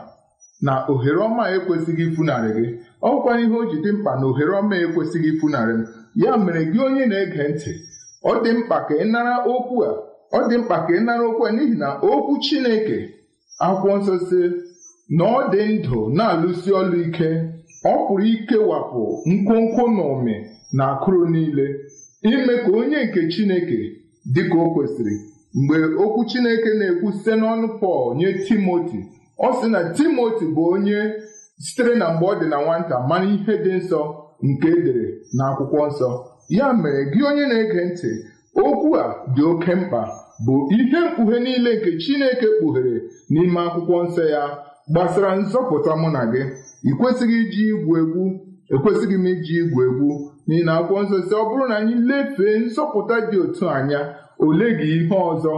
na 0.66 0.72
ohere 0.92 1.18
ọma 1.26 1.44
ekwesịghị 1.56 2.04
ifunarị 2.10 2.50
gị. 2.56 2.66
Ọ 3.02 3.08
bụkwa 3.12 3.32
ihe 3.42 3.56
o 3.60 3.64
ji 3.70 3.76
dị 3.84 3.90
mkpa 3.96 4.12
na 4.20 4.24
ohere 4.30 4.52
ọma 4.60 4.74
ekwesịghị 4.84 5.28
ifunarị 5.34 5.72
m. 5.78 5.82
Ya 6.22 6.32
mere 6.44 6.62
gị 6.72 6.78
onye 6.86 7.04
na-ege 7.10 7.42
ntị 7.52 7.72
ọ 8.24 8.32
dị 8.42 8.50
mkpa 8.58 8.76
ka 8.86 8.94
ị 8.94 9.04
nara 9.12 9.34
okwu 9.54 9.76
a. 9.88 9.90
Ọ 10.36 10.38
dị 10.48 10.56
mkpa 10.62 10.76
ka 10.86 10.90
ị 10.98 11.00
nara 11.06 11.24
okwu 11.30 11.42
a 11.46 11.50
n'ihi 11.56 11.76
na 11.82 11.88
okwu 12.10 12.32
Chineke 12.44 12.98
akwụkwọ 13.66 13.92
nsọ 14.00 14.14
si 14.28 14.40
na 15.16 15.24
ọ 15.24 15.40
dị 15.52 15.60
ndụ 15.78 15.98
na-alụsi 16.16 16.70
ọlụ 16.80 16.96
ike. 17.06 17.30
Ọ 17.90 17.92
pụrụ 18.06 18.24
ikewapụ 18.34 19.02
nkwonkwo 19.32 19.82
na 19.96 20.02
ụmị 20.14 20.36
na 20.76 20.84
akụrụ 20.92 21.22
niile 21.32 21.66
ime 22.32 22.54
ka 22.64 22.70
onye 22.80 22.98
nke 23.06 23.20
Chineke 23.32 23.78
dị 24.34 24.42
ka 24.50 24.56
o 24.58 24.66
kwesịrị. 24.74 25.14
Mgbe 25.58 25.76
okwu 26.02 26.20
Chineke 26.30 26.70
na-ekwu 26.78 27.08
site 27.16 27.32
n'ọnụ 27.40 27.66
Pọl 27.80 28.06
nye 28.18 28.28
Timoti 28.46 29.00
ọ 29.46 29.48
sị 29.58 29.66
na 29.72 29.80
Timoti 29.96 30.44
bụ 30.54 30.62
onye 30.74 30.98
sitere 31.64 31.94
na 32.00 32.06
mgbe 32.12 32.26
ọ 32.26 32.34
dị 32.40 32.46
na 32.52 32.56
nwata 32.64 32.96
mara 33.08 33.24
ihe 33.34 33.54
dị 33.64 33.72
nsọ 33.80 34.00
nke 34.46 34.68
edere 34.78 35.04
n'akwụkwọ 35.36 35.80
nsọ. 35.90 36.08
Ya 36.56 36.66
mere 36.82 37.00
gị 37.12 37.20
onye 37.28 37.44
na-ege 37.50 37.80
ntị 37.90 38.10
okwu 38.64 38.88
a 39.02 39.04
dị 39.34 39.42
oke 39.50 39.72
mkpa 39.80 40.00
bụ 40.44 40.54
ihe 40.76 40.98
mkpughe 41.06 41.36
niile 41.44 41.70
nke 41.76 41.90
Chineke 42.02 42.46
kpughere 42.56 42.94
n'ime 43.32 43.60
akwụkwọ 43.66 43.96
nsọ 44.06 44.22
ya 44.34 44.42
gbasara 44.92 45.30
nzọpụta 45.40 45.92
mụ 46.00 46.08
na 46.16 46.22
gị. 46.32 46.42
Ị 46.88 46.92
kwesịghị 46.98 47.36
iji 47.44 47.62
igwu 47.72 47.92
egwu 48.02 48.24
ekwesịghị 48.74 49.16
m 49.18 49.26
iji 49.32 49.54
igwu 49.62 49.80
egwu 49.88 50.08
n'ihi 50.46 50.62
na 50.66 50.72
akwụkwọ 50.78 51.00
nsọ 51.04 51.16
si 51.28 51.34
ọ 51.34 51.42
bụrụ 51.48 51.64
na 51.70 51.74
anyị 51.80 51.94
lefee 52.08 52.56
nzọpụta 52.64 53.16
dị 53.30 53.36
otu 53.44 53.64
anya 53.76 54.00
ole 54.44 54.66
gị 54.78 54.88
ihe 54.98 55.16
ọzọ 55.32 55.52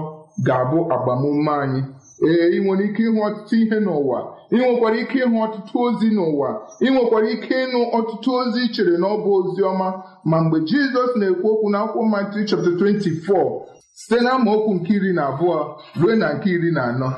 ga-abụ 0.47 0.79
agbamume 0.95 1.53
anyị? 1.65 1.81
Ee 2.29 2.47
ị 2.57 2.59
nwere 2.65 2.85
ike 2.89 3.03
ịhụ 3.09 3.21
ọtụtụ 3.29 3.55
ihe 3.63 3.77
n'ụwa. 3.85 4.19
Ị 4.53 4.57
nwekwara 4.59 4.97
ike 5.03 5.19
ịhụ 5.25 5.37
ọtụtụ 5.47 5.77
ozi 5.87 6.09
n'ụwa. 6.17 6.49
Ị 6.81 6.89
nwekwara 6.95 7.29
ike 7.35 7.55
ịnụ 7.65 7.79
ọtụtụ 7.99 8.29
ozi 8.41 8.59
ị 8.67 8.73
chere 8.75 8.95
na 9.03 9.07
ọ 9.07 9.17
bụ 9.25 9.31
ozi 9.39 9.63
ọma. 9.71 9.89
Ma 10.31 10.37
mgbe 10.43 10.59
Jizọs 10.69 11.13
na-ekwu 11.19 11.47
okwu 11.53 11.67
n'akwụkwọ 11.73 12.05
Matthew 12.13 12.45
chapter 12.49 12.73
24 12.73 13.67
site 13.93 14.21
na 14.25 14.31
amaokwu 14.33 14.75
nke 14.75 14.93
iri 14.97 15.13
na 15.13 15.23
abụọ 15.31 15.57
ruo 16.01 16.15
na 16.21 16.27
nke 16.35 16.49
iri 16.57 16.71
na 16.77 16.83
anọ 16.91 17.09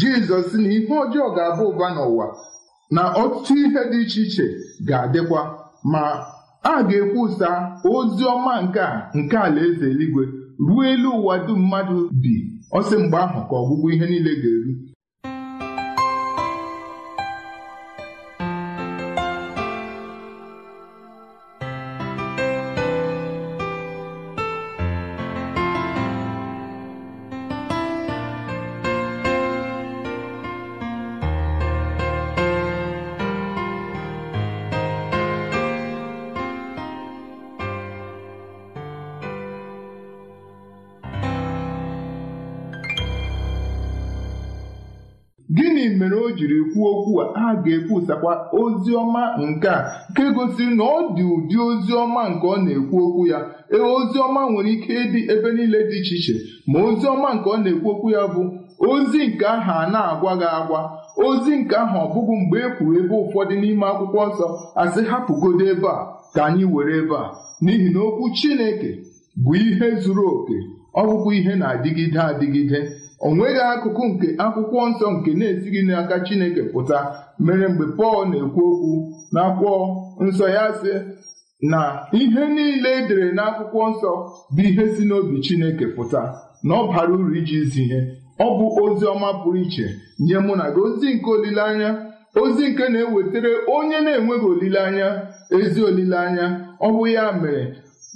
Jizọs 0.00 0.48
na 0.62 0.68
ihe 0.76 0.94
ọjọọ 1.04 1.26
ga-aba 1.36 1.62
ụba 1.70 1.86
n'ụwa 1.94 2.26
na 2.90 3.02
ọtụtụ 3.22 3.52
ihe 3.64 3.80
dị 3.90 3.98
iche 4.04 4.20
iche 4.26 4.44
ga-adịkwa. 4.88 5.40
Ma 5.92 6.02
a 6.62 6.82
ga-ekwusa 6.88 7.48
ozi 7.94 8.24
ọma 8.34 8.62
nke 8.64 8.80
a 8.80 9.10
nke 9.18 9.36
alaeze 9.46 9.86
eluigwe 9.90 10.24
ruo 10.66 10.82
elu 10.92 11.10
ụwa 11.18 11.34
dum 11.46 11.58
mmadụ 11.62 12.08
bi. 12.22 12.51
Ọ 12.76 12.78
sị 12.88 12.94
mgbe 13.02 13.18
ahụ 13.24 13.40
ka 13.48 13.54
ọgwụgwụ 13.62 13.86
ihe 13.94 14.06
niile 14.10 14.32
ga-eru. 14.42 14.72
Kwuo 47.22 47.30
okwu 47.30 47.40
a 47.40 47.50
a 47.50 47.54
ga-ekwusakwa 47.62 48.32
ozi 48.60 48.92
ọma 49.02 49.22
nke 49.48 49.68
a 49.68 49.78
nke 50.10 50.24
gosiri 50.34 50.74
na 50.76 50.84
ọ 50.84 50.98
dị 51.16 51.22
ụdị 51.34 51.56
ozi 51.68 51.92
ọma 52.02 52.22
nke 52.32 52.46
ọ 52.46 52.56
na-ekwu 52.64 52.96
okwu 53.06 53.22
ya. 53.32 53.38
Ee 53.74 53.78
ozi 53.96 54.18
ọma 54.26 54.40
nwere 54.50 54.70
ike 54.76 54.92
ịdị 55.02 55.20
ebe 55.32 55.48
niile 55.56 55.78
dị 55.90 55.96
iche 56.00 56.14
iche 56.18 56.34
ma 56.70 56.78
ozi 56.88 57.06
ọma 57.14 57.28
nke 57.36 57.48
ọ 57.50 57.56
na-ekwu 57.62 57.88
okwu 57.92 58.08
ya 58.16 58.22
bụ 58.34 58.42
ozi 58.90 59.20
nke 59.28 59.44
ahụ 59.54 59.72
a 59.80 59.86
na-agwa 59.92 60.32
gị 60.40 60.48
agwa 60.58 60.80
ozi 61.26 61.52
nke 61.60 61.74
ahụ 61.82 61.96
ọ 62.04 62.06
bụghị 62.14 62.34
mgbe 62.42 62.58
e 62.58 62.68
kwuru 62.76 62.94
ebe 63.00 63.14
ụfọdụ 63.22 63.54
n'ime 63.60 63.86
akwụkwọ 63.90 64.22
nsọ 64.30 64.46
asị 64.82 65.00
hapụgodo 65.10 65.64
ebe 65.72 65.88
a 65.88 65.98
ka 66.34 66.40
anyị 66.48 66.64
were 66.74 66.94
ebe 67.00 67.16
a. 67.16 67.26
N'ihi 67.64 67.88
na 67.94 68.00
okwu 68.08 68.24
Chineke 68.36 68.90
bụ 69.42 69.50
ihe 69.64 69.86
zuru 70.02 70.24
oke 70.34 70.56
ọ 70.94 71.02
bụkwa 71.08 71.30
ihe 71.38 71.52
na-adịgide 71.60 72.20
adịgide 72.30 72.78
o 73.26 73.28
nweghị 73.34 73.60
akụkụ 73.72 74.02
nke 74.10 74.26
akwụkwọ 74.44 74.78
nsọ 74.90 75.06
nke 75.14 75.30
na-esighị 75.38 75.80
n'aka 75.88 76.16
Chineke 76.26 76.62
pụta 76.72 76.98
mere 77.44 77.66
mgbe 77.72 77.84
Pọl 77.98 78.18
na-ekwu 78.30 78.62
okwu 78.72 78.90
n'akwụkwọ 79.34 79.74
nsọ 80.26 80.46
ya 80.56 80.64
sị 80.80 80.92
na 81.70 81.80
ihe 82.20 82.42
niile 82.54 82.90
edere 82.98 83.26
n'akwụkwọ 83.36 83.80
nsọ 83.92 84.10
bụ 84.54 84.60
ihe 84.68 84.84
si 84.94 85.02
n'obi 85.08 85.36
Chineke 85.44 85.86
pụta 85.96 86.22
na 86.66 86.72
ọ 86.80 86.82
bara 86.92 87.12
uru 87.14 87.34
iji 87.38 87.58
zi 87.72 87.82
ihe. 87.84 88.00
Ọ 88.44 88.46
bụ 88.58 88.66
ozi 88.82 89.04
ọma 89.12 89.28
pụrụ 89.42 89.58
iche 89.64 89.86
nye 90.26 90.36
mụ 90.46 90.52
na 90.60 90.64
gị 90.74 90.80
ozi 90.86 91.08
nke 91.14 91.28
olileanya 91.36 91.88
ozi 92.42 92.64
nke 92.70 92.84
na-ewetara 92.92 93.50
onye 93.76 93.98
na-enweghị 94.04 94.46
olileanya 94.52 95.06
ezi 95.56 95.80
olileanya. 95.88 96.46
Ọ 96.80 96.88
bụ 96.96 97.02
ya 97.14 97.24
mere 97.40 97.62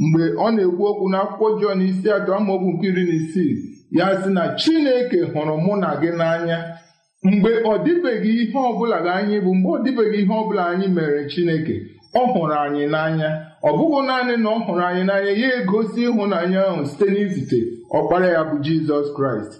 mgbe 0.02 0.22
ọ 0.44 0.46
na-ekwu 0.54 0.82
okwu 0.90 1.06
n'akwụkwọ 1.12 1.46
Jọn 1.60 1.80
isi 1.88 2.08
atọ 2.16 2.30
amaokwu 2.38 2.68
nke 2.72 2.86
iri 2.90 3.02
na 3.08 3.14
isii. 3.20 3.54
Ya 3.90 4.06
sị 4.22 4.30
na 4.36 4.42
Chineke 4.60 5.18
hụrụ 5.32 5.54
mụ 5.64 5.72
na 5.82 5.88
gị 6.00 6.10
n'anya 6.18 6.58
mgbe 7.24 7.50
ọ 7.70 7.72
dịbeghị 7.84 8.30
ihe 8.42 8.58
ọbụla 8.70 8.96
gị 9.04 9.10
anyị 9.18 9.36
bụ 9.44 9.50
mgbe 9.54 9.68
ọ 9.74 9.82
dịbeghị 9.84 10.18
ihe 10.22 10.34
ọbụla 10.40 10.62
anyị 10.72 10.86
mere 10.96 11.20
Chineke 11.32 11.74
ọ 12.20 12.22
hụrụ 12.32 12.54
anyị 12.64 12.84
n'anya. 12.92 13.28
Ọ 13.68 13.70
bụghị 13.78 14.00
naanị 14.08 14.34
na 14.42 14.48
ọ 14.50 14.58
hụrụ 14.66 14.82
anyị 14.88 15.02
n'anya 15.08 15.30
ya 15.42 15.48
egosi 15.58 16.00
ịhụnanya 16.08 16.60
ahụ 16.70 16.82
site 16.90 17.06
n'izite 17.14 17.58
ọkpara 17.96 18.26
ya 18.34 18.40
bụ 18.48 18.54
Jizọs 18.64 19.06
Kraịst. 19.16 19.52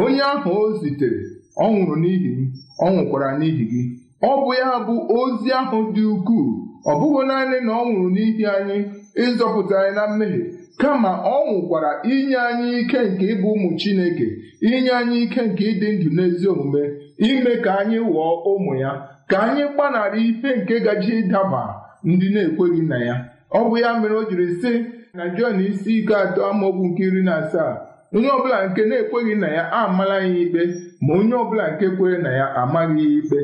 Onye 0.00 0.22
ahụ 0.32 0.50
o 0.62 0.64
zitere 0.80 1.20
ọ 1.62 1.64
nwụrụ 1.72 1.94
n'ihi 2.02 2.30
m 2.36 2.40
ọ 2.84 2.86
nwụkwara 2.94 3.28
n'ihi 3.38 3.64
gị. 3.72 3.82
Ọ 4.28 4.30
bụ 4.42 4.50
ya 4.60 4.70
bụ 4.86 4.94
ozi 5.18 5.48
ahụ 5.60 5.78
dị 5.94 6.02
ukwuu. 6.14 6.46
Ọ 6.90 6.92
bụghị 7.00 7.22
naanị 7.28 7.56
na 7.66 7.72
ọ 7.80 7.82
nwụrụ 7.88 8.08
n'ihi 8.14 8.44
anyị 8.56 8.76
ịzọpụta 9.24 9.74
anyị 9.80 9.92
na 9.96 10.02
mmehie. 10.10 10.42
Kama 10.82 11.10
ọ 11.34 11.36
nwụkwara 11.46 11.90
inye 12.12 12.36
anyị 12.48 12.68
ike 12.80 12.98
nke 13.10 13.24
ịbụ 13.34 13.48
ụmụ 13.54 13.68
Chineke 13.80 14.26
inye 14.68 14.90
anyị 15.00 15.16
ike 15.24 15.40
nke 15.48 15.64
ịdị 15.72 15.88
ndụ 15.96 16.08
n'ezi 16.16 16.46
omume 16.52 16.82
ime 17.28 17.52
ka 17.64 17.70
anyị 17.80 17.98
ghọọ 18.12 18.30
ụmụ 18.52 18.72
ya 18.82 18.90
ka 19.30 19.36
anyị 19.46 19.64
gbanarị 19.74 20.20
ihe 20.30 20.50
nke 20.58 20.74
gaji 20.86 21.12
ịdaba 21.20 21.62
ndị 22.10 22.26
na-ekweghị 22.34 22.82
na 22.90 22.96
ya. 23.08 23.16
Ọ 23.58 23.60
bụ 23.68 23.74
ya 23.82 23.90
mere 24.00 24.14
o 24.14 24.22
jiri 24.30 24.46
sị 24.60 24.72
na 25.16 25.24
Jọn 25.36 25.56
isi 25.68 25.90
ike 26.00 26.14
atọ 26.24 26.40
amaokwu 26.50 26.84
nke 26.88 27.02
iri 27.08 27.22
na 27.28 27.32
asaa 27.42 27.72
onye 28.14 28.28
ọbụla 28.36 28.56
nke 28.68 28.82
na-ekweghị 28.90 29.34
na 29.42 29.48
ya 29.56 29.62
amala 29.80 30.14
ya 30.24 30.28
ikpe 30.42 30.62
ma 31.04 31.12
onye 31.18 31.34
ọbụla 31.42 31.64
nke 31.72 31.86
kwere 31.96 32.18
na 32.24 32.30
ya 32.38 32.46
amaghị 32.62 33.04
ya 33.04 33.18
ikpe. 33.20 33.38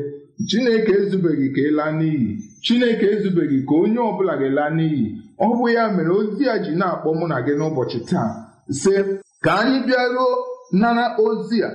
Chineke 0.49 0.91
ezubeghị 1.01 1.47
ka 1.55 1.61
ịla 1.69 1.85
n'iyi. 1.99 2.29
Chineke 2.65 3.05
ezubeghị 3.15 3.57
ka 3.67 3.73
onye 3.83 3.99
ọbụla 4.09 4.33
ga-ela 4.39 4.65
n'iyi. 4.77 5.05
Ọ 5.45 5.47
bụ 5.57 5.65
ya 5.75 5.83
mere 5.95 6.11
ozi 6.19 6.43
ya 6.47 6.55
ji 6.63 6.71
na-akpọ 6.79 7.09
mụ 7.19 7.25
na 7.31 7.37
gị 7.45 7.53
n'ụbọchị 7.59 7.99
taa 8.09 8.29
sị 8.79 8.91
ka 9.43 9.51
anyị 9.61 9.77
bịaruo 9.87 10.27
nara 10.81 11.05
ozi 11.25 11.57
a 11.63 11.69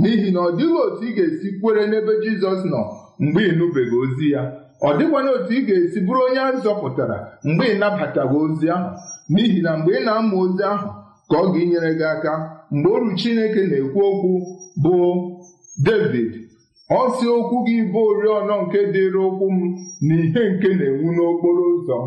n'ihi 0.00 0.28
na 0.34 0.40
ọ 0.40 0.50
dịghị 0.58 0.76
otu 0.86 1.02
ị 1.08 1.10
ga-esi 1.16 1.48
kwere 1.60 1.82
n'ebe 1.90 2.12
Jizọs 2.22 2.60
nọ 2.72 2.80
mgbe 3.22 3.40
ị 3.50 3.52
nụbeghị 3.58 3.96
ozi 4.02 4.26
ya. 4.34 4.42
Ọ 4.86 4.90
dịkwana 4.98 5.30
otu 5.36 5.52
ị 5.58 5.60
ga-esi 5.68 5.98
bụrụ 6.06 6.20
onye 6.26 6.40
a 6.40 6.50
zọpụtara 6.64 7.18
mgbe 7.48 7.64
ị 7.72 7.78
nabataghị 7.80 8.36
ozi 8.44 8.66
ahụ 8.76 8.90
n'ihi 9.32 9.60
na 9.64 9.70
mgbe 9.78 9.90
ị 9.98 10.04
na-amụ 10.06 10.36
ozi 10.44 10.62
ahụ 10.72 10.88
ka 11.30 11.36
ọ 11.42 11.46
ga-enyere 11.52 11.90
gị 11.98 12.04
aka. 12.14 12.32
Mgbe 12.74 12.88
oru 12.96 13.08
Chineke 13.18 13.62
na-ekwu 13.70 14.00
okwu 14.10 14.30
bụ 14.82 14.94
David 15.86 16.30
ọ 16.90 17.00
si 17.16 17.26
okwu 17.36 17.56
gị 17.66 17.76
bụ 17.92 18.00
oriọna 18.10 18.54
nke 18.62 18.80
dịrị 18.92 19.20
ụkwụ 19.28 19.46
m 19.56 19.58
na 20.06 20.14
ihe 20.24 20.42
nke 20.52 20.68
na-enwu 20.78 21.08
n'okporo 21.16 21.62
ụzọ 21.74 21.98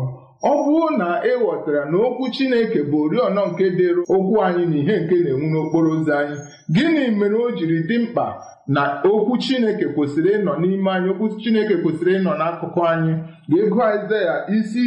ọ 0.50 0.52
bụrụ 0.64 0.88
na 1.00 1.08
ị 1.30 1.32
ghọtara 1.42 1.82
na 1.90 1.96
okwu 2.06 2.24
Chineke 2.34 2.80
bụ 2.90 2.96
oriọna 3.04 3.42
nke 3.50 3.64
dịrị 3.76 4.02
ụkwụ 4.14 4.34
anyị 4.46 4.64
na 4.70 4.76
ihe 4.80 4.94
nke 5.02 5.16
na-enwu 5.24 5.46
n'okporo 5.52 5.88
ụzọ 5.96 6.12
anyị 6.20 6.36
gịnị 6.74 7.04
mere 7.18 7.36
o 7.44 7.48
jiri 7.56 7.78
dị 7.88 7.96
mkpa 8.04 8.26
na 8.74 8.82
okwu 9.12 9.32
Chineke 9.44 9.86
kwesịrị 9.94 10.30
ịnọ 10.38 10.52
n'ime 10.60 10.90
anyị 10.96 11.08
okwu 11.12 11.26
Chineke 11.42 11.74
kwesịrị 11.82 12.12
ịnọ 12.18 12.32
n'akụkụ 12.40 12.80
anyị? 12.92 13.12
Ga-ego 13.50 13.80
Aịzaya 13.90 14.34
isi 14.56 14.84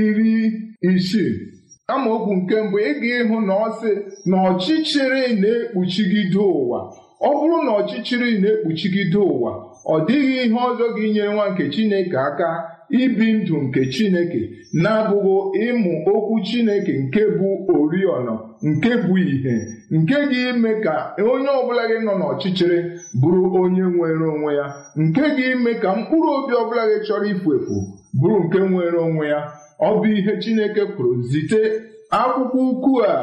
iri 0.00 0.32
isii. 0.90 1.32
Amaokwu 1.92 2.32
nke 2.38 2.56
mbụ 2.66 2.76
ị 2.88 2.90
ga-ịhụ 3.00 3.36
na 3.48 3.54
ọ 3.66 3.68
sị 3.80 3.90
na 4.30 4.36
ọchịchịrị 4.50 5.22
na-ekpuchigide 5.42 6.38
ụwa. 6.58 6.78
Ọ 7.26 7.28
bụrụ 7.38 7.56
na 7.66 7.72
ọchịchịrị 7.80 8.28
na-ekpuchigide 8.42 9.18
ụwa 9.32 9.50
ọ 9.92 9.94
dịghị 10.06 10.34
ihe 10.44 10.58
ọzọ 10.68 10.84
ga-enyere 10.94 11.30
nwa 11.34 11.44
nke 11.50 11.64
Chineke 11.74 12.16
aka 12.28 12.48
ibi 13.00 13.26
ndụ 13.38 13.54
nke 13.64 13.80
Chineke 13.92 14.40
na-abụghị 14.82 15.58
ịmụ 15.68 15.92
okwu 16.12 16.34
Chineke 16.46 16.92
nke 17.04 17.20
bụ 17.38 17.48
oriọna 17.78 18.32
nke 18.68 18.90
bụ 19.04 19.14
ìhè 19.32 19.54
nke 19.96 20.14
ga-ime 20.30 20.70
ka 20.84 20.94
onye 21.30 21.50
ọbụla 21.60 21.82
gị 21.90 21.96
nọ 22.06 22.12
n'ọchịchịrị 22.20 22.78
bụrụ 23.20 23.42
onye 23.60 23.84
nwere 23.94 24.26
onwe 24.34 24.50
ya 24.58 24.66
nke 25.02 25.22
ga-ime 25.36 25.72
ka 25.82 25.88
mkpụrụ 25.98 26.28
obi 26.38 26.52
ọbụla 26.62 26.82
gị 26.90 26.96
chọrọ 27.06 27.26
ifu 27.32 27.48
efu 27.56 27.76
bụrụ 28.20 28.36
nke 28.44 28.58
nwere 28.70 28.98
onwe 29.08 29.24
ya. 29.32 29.40
Ọ 29.86 29.88
bụ 29.98 30.04
ihe 30.18 30.32
Chineke 30.42 30.82
kwuru 30.94 31.14
zite 31.30 31.60
akwụkwọ 32.20 32.60
ukwu 32.70 32.92
a 33.12 33.14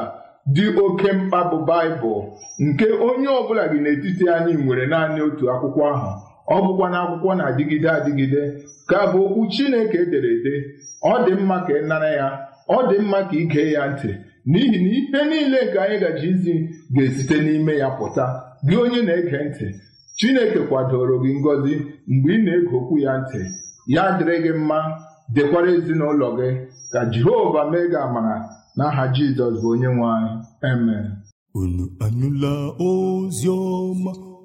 dị 0.55 0.65
oke 0.85 1.09
mkpa 1.19 1.39
bụ 1.51 1.57
Baịbụl 1.67 2.21
nke 2.65 2.85
onye 3.07 3.27
ọbụla 3.39 3.63
gị 3.71 3.77
n'etiti 3.83 4.23
anyị 4.35 4.53
nwere 4.63 4.85
naanị 4.91 5.19
otu 5.27 5.43
akwụkwọ 5.53 5.81
ahụ. 5.93 6.11
Ọ 6.55 6.57
bụkwa 6.65 6.87
na 6.93 6.97
akwụkwọ 7.03 7.31
na-adịgide 7.37 7.89
adịgide 7.97 8.41
ka 8.89 8.99
bụ 9.11 9.19
okwu 9.25 9.41
Chineke 9.53 9.97
edere 10.03 10.29
ede. 10.37 10.53
Ọ 11.11 11.13
dị 11.25 11.33
mma 11.41 11.57
ka 11.65 11.73
ị 11.79 11.81
nara 11.89 12.09
ya 12.19 12.27
ọ 12.75 12.77
dị 12.89 12.97
mma 13.05 13.19
ka 13.29 13.35
ị 13.41 13.43
gee 13.51 13.71
ya 13.75 13.83
ntị 13.91 14.11
n'ihi 14.51 14.67
na 15.11 15.19
ihe 15.21 15.29
niile 15.29 15.59
nke 15.65 15.77
anyị 15.83 15.97
gaji 16.03 16.27
izi 16.33 16.53
ga-esite 16.93 17.35
n'ime 17.45 17.73
ya 17.81 17.89
pụta. 17.97 18.25
Gị 18.67 18.75
onye 18.83 19.01
na-ege 19.07 19.39
ntị 19.49 19.67
Chineke 20.17 20.59
kwadoro 20.69 21.15
gị 21.23 21.31
ngọzi 21.39 21.73
mgbe 22.11 22.31
ị 22.37 22.43
na-ege 22.45 22.73
okwu 22.77 22.95
ya 23.05 23.13
ntị. 23.21 23.41
Ya 23.95 24.03
dịrị 24.17 24.35
gị 24.43 24.51
mma 24.61 24.79
dekwara 25.35 25.69
ezinụlọ 25.77 26.27
gị. 26.37 26.49
Ka 26.93 26.99
Jehova 27.11 27.61
mee 27.71 27.85
gị 27.91 27.97
amara. 28.05 28.35
N'aha 28.77 29.03
Jizọs 29.15 29.55
bụ 29.61 29.67
onye 29.73 29.87
nwe 29.95 30.05
anyị. 30.15 30.33
Amen. 30.69 31.05
Unu 31.59 31.85
anụla 32.05 32.53
ozi 32.87 33.47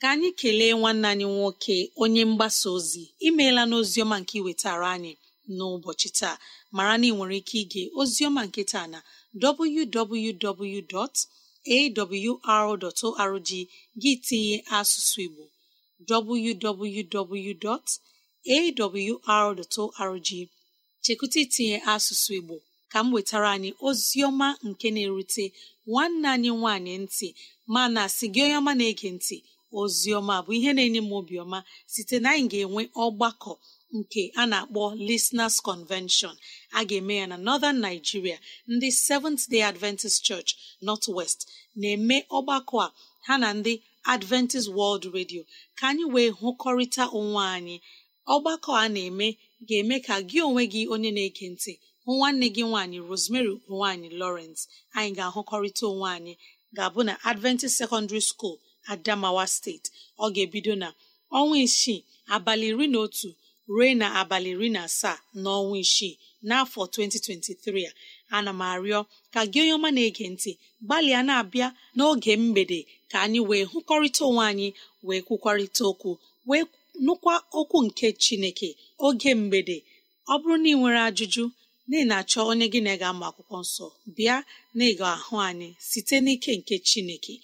ka 0.00 0.06
anyị 0.14 0.28
kelee 0.40 0.72
nwanne 0.78 1.06
anyị 1.12 1.26
nwoke 1.34 1.76
onye 2.02 2.22
mgbasa 2.30 2.66
ozi. 2.76 3.02
Imeela 3.28 3.62
n'oziọma 3.68 4.16
nke 4.22 4.34
iwetara 4.40 4.86
anyị 4.96 5.12
n'ụbọchị 5.56 6.08
taa. 6.18 6.36
Mara 6.76 6.94
na 7.00 7.06
ị 7.10 7.12
nwere 7.16 7.36
ike 7.40 7.56
ige 7.64 7.82
oziọma 8.00 8.40
nke 8.48 8.62
taa 8.72 8.86
na 8.92 8.98
www.awr.org 9.42 10.30
gị 14.02 14.12
tinye 14.26 14.56
asụsụ 14.78 15.18
Igbo 15.26 15.44
www.awr.org 16.08 17.18
chekwụta 21.04 21.38
itinye 21.44 21.76
asụsụ 21.92 22.30
Igbo 22.38 22.56
ka 22.92 22.98
m 23.04 23.06
wetara 23.14 23.48
anyị 23.56 23.70
oziọma 23.88 24.48
nke 24.68 24.86
na-erute 24.94 25.44
nwanne 25.88 26.26
anyị 26.34 26.50
nwanyị 26.60 26.92
ntị 27.04 27.28
mana 27.74 28.02
sị 28.16 28.26
gị 28.34 28.40
onye 28.44 28.56
ọma 28.60 28.72
na-ege 28.78 29.08
ntị 29.16 29.36
oziọma 29.80 30.34
bụ 30.44 30.50
ihe 30.58 30.70
na-enye 30.76 31.00
m 31.08 31.12
obiọma 31.18 31.58
site 31.92 32.16
na 32.22 32.28
anyị 32.34 32.46
ga-enwe 32.52 32.82
ọgbakọ 33.04 33.52
nke 33.98 34.22
a 34.40 34.42
na-akpọ 34.50 34.82
Listeners 35.08 35.56
Convention. 35.68 36.34
A 36.78 36.80
ga-eme 36.88 37.14
ya 37.20 37.26
na 37.30 37.36
Northern 37.46 37.78
Nigeria 37.86 38.38
ndị 38.72 38.88
Seventh 39.06 39.42
Day 39.52 39.62
Adventist 39.70 40.18
Church 40.28 40.50
North 40.86 41.06
West 41.16 41.40
na-eme 41.80 42.16
ọgbakọ 42.36 42.76
a 42.86 42.92
ha 43.26 43.34
na 43.42 43.48
ndị 43.58 43.72
Adventist 44.14 44.68
World 44.76 45.04
Radio. 45.16 45.42
Ka 45.78 45.84
anyị 45.90 46.04
wee 46.14 46.30
hụkọrịta 46.40 47.04
onwe 47.18 47.42
anyị 47.56 47.76
ọgbakọ 48.34 48.70
a 48.82 48.88
na-eme 48.94 49.26
ga-eme 49.68 49.96
ka 50.06 50.14
gị 50.28 50.38
onwe 50.48 50.62
gị 50.72 50.82
onye 50.94 51.10
na-ege 51.16 51.46
ntị 51.54 51.72
hụ 52.04 52.10
nwanne 52.18 52.46
gị 52.54 52.62
nwaanyị 52.68 52.98
rosemary 53.10 53.52
nwaanyị 53.72 54.08
lawrence. 54.20 54.60
Anyị 54.96 55.10
ga-ahụkọrịta 55.16 55.84
onwe 55.92 56.08
anyị 56.16 56.34
ga-abụ 56.76 57.00
na 57.08 57.14
adventist 57.30 57.74
secondary 57.80 58.20
school 58.30 58.56
adamawa 58.92 59.44
steeti 59.54 59.90
ọ 60.24 60.26
ga-ebido 60.34 60.74
na 60.82 60.88
ọnwa 61.38 61.56
isii 61.66 62.00
abalị 62.34 62.66
iri 62.72 62.86
na 62.92 62.98
otu 63.06 63.28
ruo 63.74 63.88
na 64.00 64.06
abalị 64.20 64.50
iri 64.54 64.68
na 64.74 64.80
asaa 64.88 65.18
n'ọnwa 65.42 65.76
isii 65.84 66.14
n'afọ 66.48 66.80
2023 66.86 67.88
a. 67.90 67.92
Ana 68.36 68.50
m 68.52 68.62
arịọ 68.72 69.00
ka 69.34 69.40
gị 69.52 69.58
onye 69.62 69.74
ọma 69.78 69.88
na-ege 69.96 70.24
ntị 70.34 70.52
gbalịa 70.86 71.20
na-abịa 71.28 71.68
n'oge 71.96 72.32
mgbede 72.42 72.78
ka 73.10 73.16
anyị 73.24 73.40
wee 73.48 73.64
hụkọrịta 73.72 74.22
onwe 74.28 74.42
anyị 74.50 74.68
wee 75.06 75.20
kwukwarịta 75.26 75.82
okwu 75.90 76.10
wee 76.48 76.64
nụkwa 77.04 77.34
okwu 77.58 77.78
nke 77.86 78.06
chineke 78.22 78.68
oge 79.06 79.30
mgbede. 79.40 79.76
Ọ 80.32 80.34
bụrụ 80.40 80.56
na 80.62 80.68
ị 80.72 80.76
nwere 80.78 81.00
ajụjụ 81.08 81.44
na 81.90 81.98
na-achọ 82.10 82.38
onye 82.50 82.66
gị 82.72 82.80
na 82.86 82.92
ga 83.00 83.06
ama 83.12 83.24
akwụkwọ 83.30 83.56
nsọ 83.64 83.86
bịa 84.16 84.36
na 84.76 84.82
ịga 84.90 85.06
ahụ 85.16 85.34
anyị 85.48 85.68
site 85.88 86.16
n'ike 86.24 86.50
nke 86.60 86.74
chineke. 86.88 87.34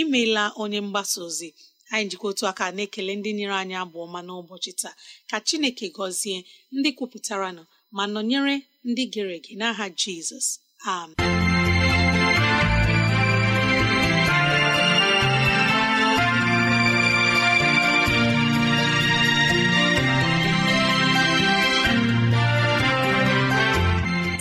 Imeela 0.00 0.42
onye 0.62 0.80
mgbasa 0.86 1.18
ozi. 1.26 1.48
Anyị 1.92 2.06
jikọ 2.10 2.26
otu 2.30 2.44
aka 2.50 2.64
na-ekele 2.76 3.12
ndị 3.16 3.30
nyere 3.38 3.54
anyị 3.62 3.74
abụ 3.82 3.96
ọma 4.06 4.20
n'ụbọchị 4.26 4.72
taa. 4.80 4.94
Ka 5.30 5.36
chineke 5.46 5.86
gọzie 5.96 6.38
ndị 6.76 6.90
kwupụtara 6.96 7.48
nọ 7.56 7.62
ma 7.96 8.02
nọnyere 8.12 8.54
ndị 8.88 9.02
gere 9.12 9.34
ege 9.38 9.52
n'aha 9.60 9.86
jizọs. 10.00 10.48
Amen. 10.94 11.14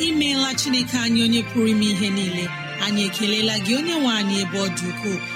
Imeela 0.07 0.49
chineke 0.59 0.97
anyị 1.03 1.21
onye 1.25 1.41
pụrụ 1.49 1.67
ime 1.73 1.85
ihe 1.93 2.09
niile. 2.17 2.45
Anyị 2.85 3.01
ekelela 3.07 3.55
gị 3.65 3.73
onye 3.79 3.95
nwe 4.01 4.11
anyị 4.19 4.35
ebe 4.43 4.57
ọ 4.65 4.67
dị 4.77 4.85
ukwuu. 4.91 5.19